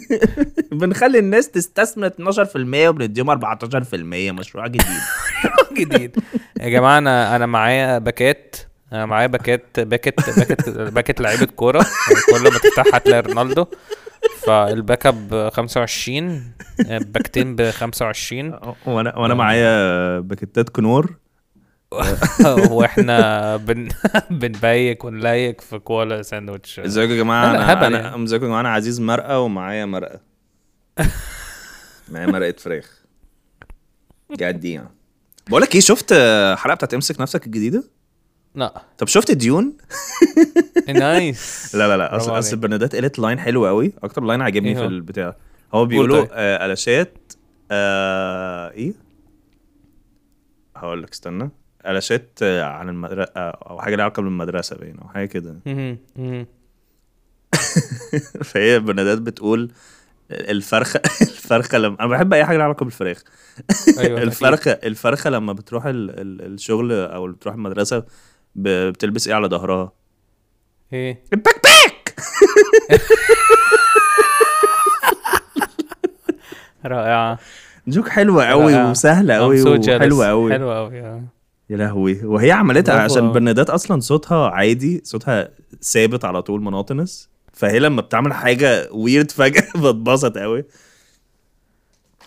[0.80, 3.94] بنخلي الناس تستثمر 12% وبنديهم 14%
[4.32, 5.00] مشروع جديد.
[5.78, 6.16] جديد.
[6.60, 8.56] يا جماعة أنا أنا معايا pack ات
[8.92, 11.86] أنا معايا pack ات packet packet packet لعيبة كورة.
[12.30, 13.66] كل ما تفتحها هتلاقي رونالدو.
[14.42, 16.52] فال pack اب ب 25
[16.88, 21.16] باكتين ب 25 وأنا وأنا معايا باكيتات كنور
[22.70, 23.88] وإحنا بن
[24.30, 26.80] بنبيك ونلايك في كولا ساندوتش.
[26.80, 28.24] ازيكم يا جماعة؟ أنا أنا يعني.
[28.24, 30.20] ازيكم يا جماعة؟ أنا عزيز مرقة ومعايا مرقة.
[32.12, 33.04] معايا مرقة فراخ.
[34.40, 34.88] قاعد دي يعني.
[35.48, 36.12] بقول لك إيه شفت
[36.56, 37.84] حلقة بتاعت امسك نفسك الجديدة؟
[38.54, 38.82] لا.
[38.98, 39.76] طب شفت ديون؟
[40.88, 41.74] نايس.
[41.76, 42.16] لا لا لا.
[42.16, 42.56] أصل أصل.
[42.56, 45.36] برنادات قالت لاين حلو قوي أكتر لاين عجبني إيه في؟ البتاع.
[45.74, 46.28] هو بيقولوا طيب.
[46.32, 47.32] آه قلاشات
[47.70, 48.92] آه إيه؟
[50.76, 51.50] هقول لك استنى.
[51.84, 55.56] قلشات آه عن المدرسة أو حاجة ليها علاقة بالمدرسة باين أو حاجة كده.
[58.44, 59.72] فهي برنادات بتقول
[60.30, 63.22] الفرخه الفرخه لما أنا بحب أي حاجة ليها علاقة بالفراخ
[63.98, 66.10] أيوه الفرخة الفرخة لما بتروح ال...
[66.20, 66.52] ال...
[66.54, 67.98] الشغل أو بتروح المدرسة
[68.54, 68.68] ب...
[68.68, 69.92] بتلبس إيه على ظهرها
[70.92, 72.14] إيه ال backpack
[76.86, 77.38] رائعة
[77.88, 78.90] joke حلوة قوي.
[78.90, 79.62] وسهلة قوي.
[79.62, 81.22] وحلوة قوي حلوة قوي آه.
[81.70, 82.24] يا لهوي.
[82.24, 83.32] وهي عملتها عشان.
[83.32, 85.48] برنادات أصلا صوتها عادي صوتها
[85.82, 90.64] ثابت على طول monotonous فهي لما بتعمل حاجة ويرد فجأة بتبسط قوي.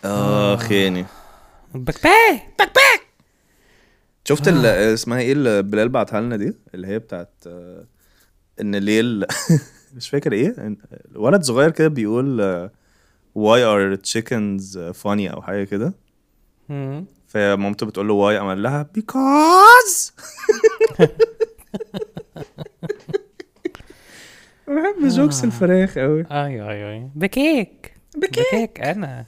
[0.03, 1.05] اخ يعني
[1.75, 3.01] backpack
[4.25, 7.83] شفت ال- اسمها إيه اللي بلال بعتها لنا دي؟ اللي هي بتاعت آه،
[8.61, 9.25] إن ليل.
[9.95, 10.53] مش فاكر إيه.
[10.55, 12.71] إن- ولد صغير كده بيقول آه،
[13.37, 15.93] why are chickens funny أو حاجة كده.
[17.27, 20.11] فمامته بتقول له why قام قال لها because.
[24.67, 27.93] بحب jokes الفراخ قوي أيوه أيوه أيوه بكيك.
[28.17, 28.81] بكيك.
[28.81, 29.25] أنا.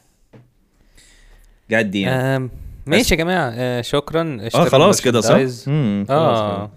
[1.72, 2.50] قاعد دي يعني
[2.86, 3.52] ماشي يا جماعة.
[3.56, 4.50] آه، شكرا.
[4.56, 5.40] آه خلاص كده صح؟
[6.10, 6.72] آه.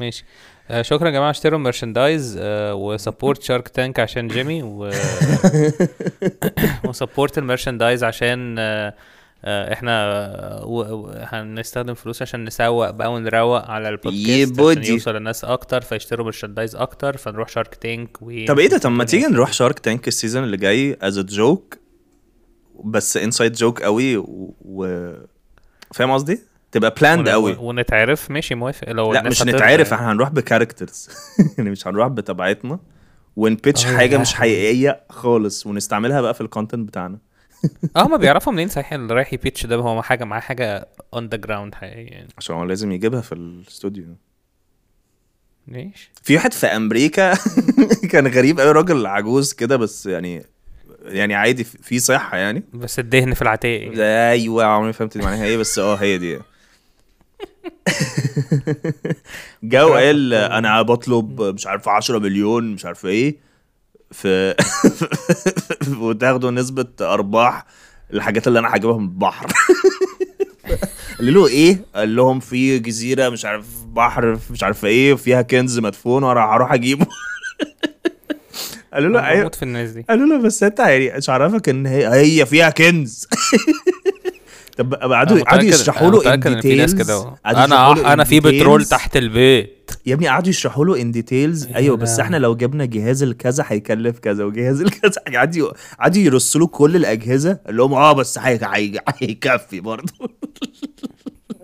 [0.00, 0.24] ماشي.
[0.70, 1.30] آه شكرا يا جماعة.
[1.30, 4.90] اشتروا merchandise آه و support شارك تانك عشان جيمي و
[6.88, 8.94] و support ال merchandise عشان آه آه
[9.44, 10.94] إحنا آه، و...
[10.94, 11.10] و...
[11.16, 14.84] هنستخدم فلوس عشان نسوق بقى ونروق على البودكاست عشان.
[14.84, 19.04] يوصل للناس أكتر فيشتروا merchandise أكتر فنروح شارك تانك و طب إيه ده طب ما
[19.04, 21.78] تيجي نروح شارك تانك ال season اللي جاي as joke
[22.84, 25.12] بس inside joke قوي و.
[25.94, 26.40] فاهم قصدي؟
[26.72, 29.94] تبقى planned قوي ونتعرف ماشي موافق لو لا الناس مش نتعرف يعني.
[30.02, 31.08] إحنا هنروح ب characters
[31.58, 32.78] يعني مش هنروح بطبيعتنا
[33.36, 34.34] ون pitch آه، حاجة مش.
[34.34, 37.18] حقيقية خالص ونستعملها بقى في ال content بتاعنا
[37.96, 41.26] آه ما بيعرفوا منين صحيح اللي رايح ي pitch ده؟ هو حاجة معاه حاجة on
[41.28, 44.04] the ground حقيقي يعني عشان هو لازم يجيبها في الاستوديو.
[45.66, 46.10] ماشي.
[46.22, 47.34] في واحد في أمريكا
[48.12, 50.44] كان غريب قوي راجل عجوز كده بس يعني
[51.04, 52.62] يعني عادي في صحة يعني.
[52.74, 56.38] بس الدهن في العتاق أيوه عمري ما فهمت معناها إيه بس آه هي دي.
[59.62, 63.45] جو قال أنا بطلب مش عارف 10 مليون مش عارف إيه.
[64.12, 64.54] في
[66.00, 67.64] وتاخدوا نسبة أرباح
[68.12, 69.46] الحاجات اللي أنا هجيبها من البحر.
[71.18, 75.78] قال له إيه؟ قال لهم في جزيرة مش عارف بحر مش عارف إيه فيها كنز
[75.78, 77.06] مدفون وأنا هروح أجيبه.
[78.94, 79.48] قالوا له أيوه.
[79.50, 80.04] في الناس دي.
[80.08, 83.28] قالوا له بس أنت يعني مش عارفك إن هي هي فيها كنز.
[84.76, 86.94] طب قعدوا قعدوا يشرحوا أنا له in details
[87.46, 89.90] أنا أنا في بترول تحت البيت.
[90.06, 92.20] يا ابني قعدوا يشرحوا له in details أيوه بس.
[92.20, 97.58] إحنا لو جبنا جهاز الكذا هيكلف كذا وجهاز الكذا قعدوا قعدوا يرصوا له كل الأجهزة
[97.66, 100.12] قال لهم آه بس هي- هي- هيكفي برضه.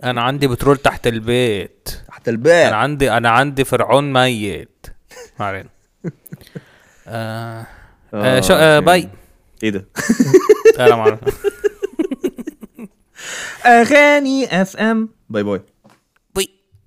[0.03, 1.89] أنا عندي بترول تحت البيت.
[2.07, 4.85] تحت الباب أنا عندي أنا عندي فرعون ميت.
[5.39, 5.69] ما علينا.
[7.07, 7.65] آه
[8.13, 8.85] آه شو آه أوكي.
[8.85, 9.09] باي.
[9.63, 9.85] إيه ده؟
[10.79, 11.19] أنا ما اعرف
[13.65, 15.61] اغاني اف ام باي باي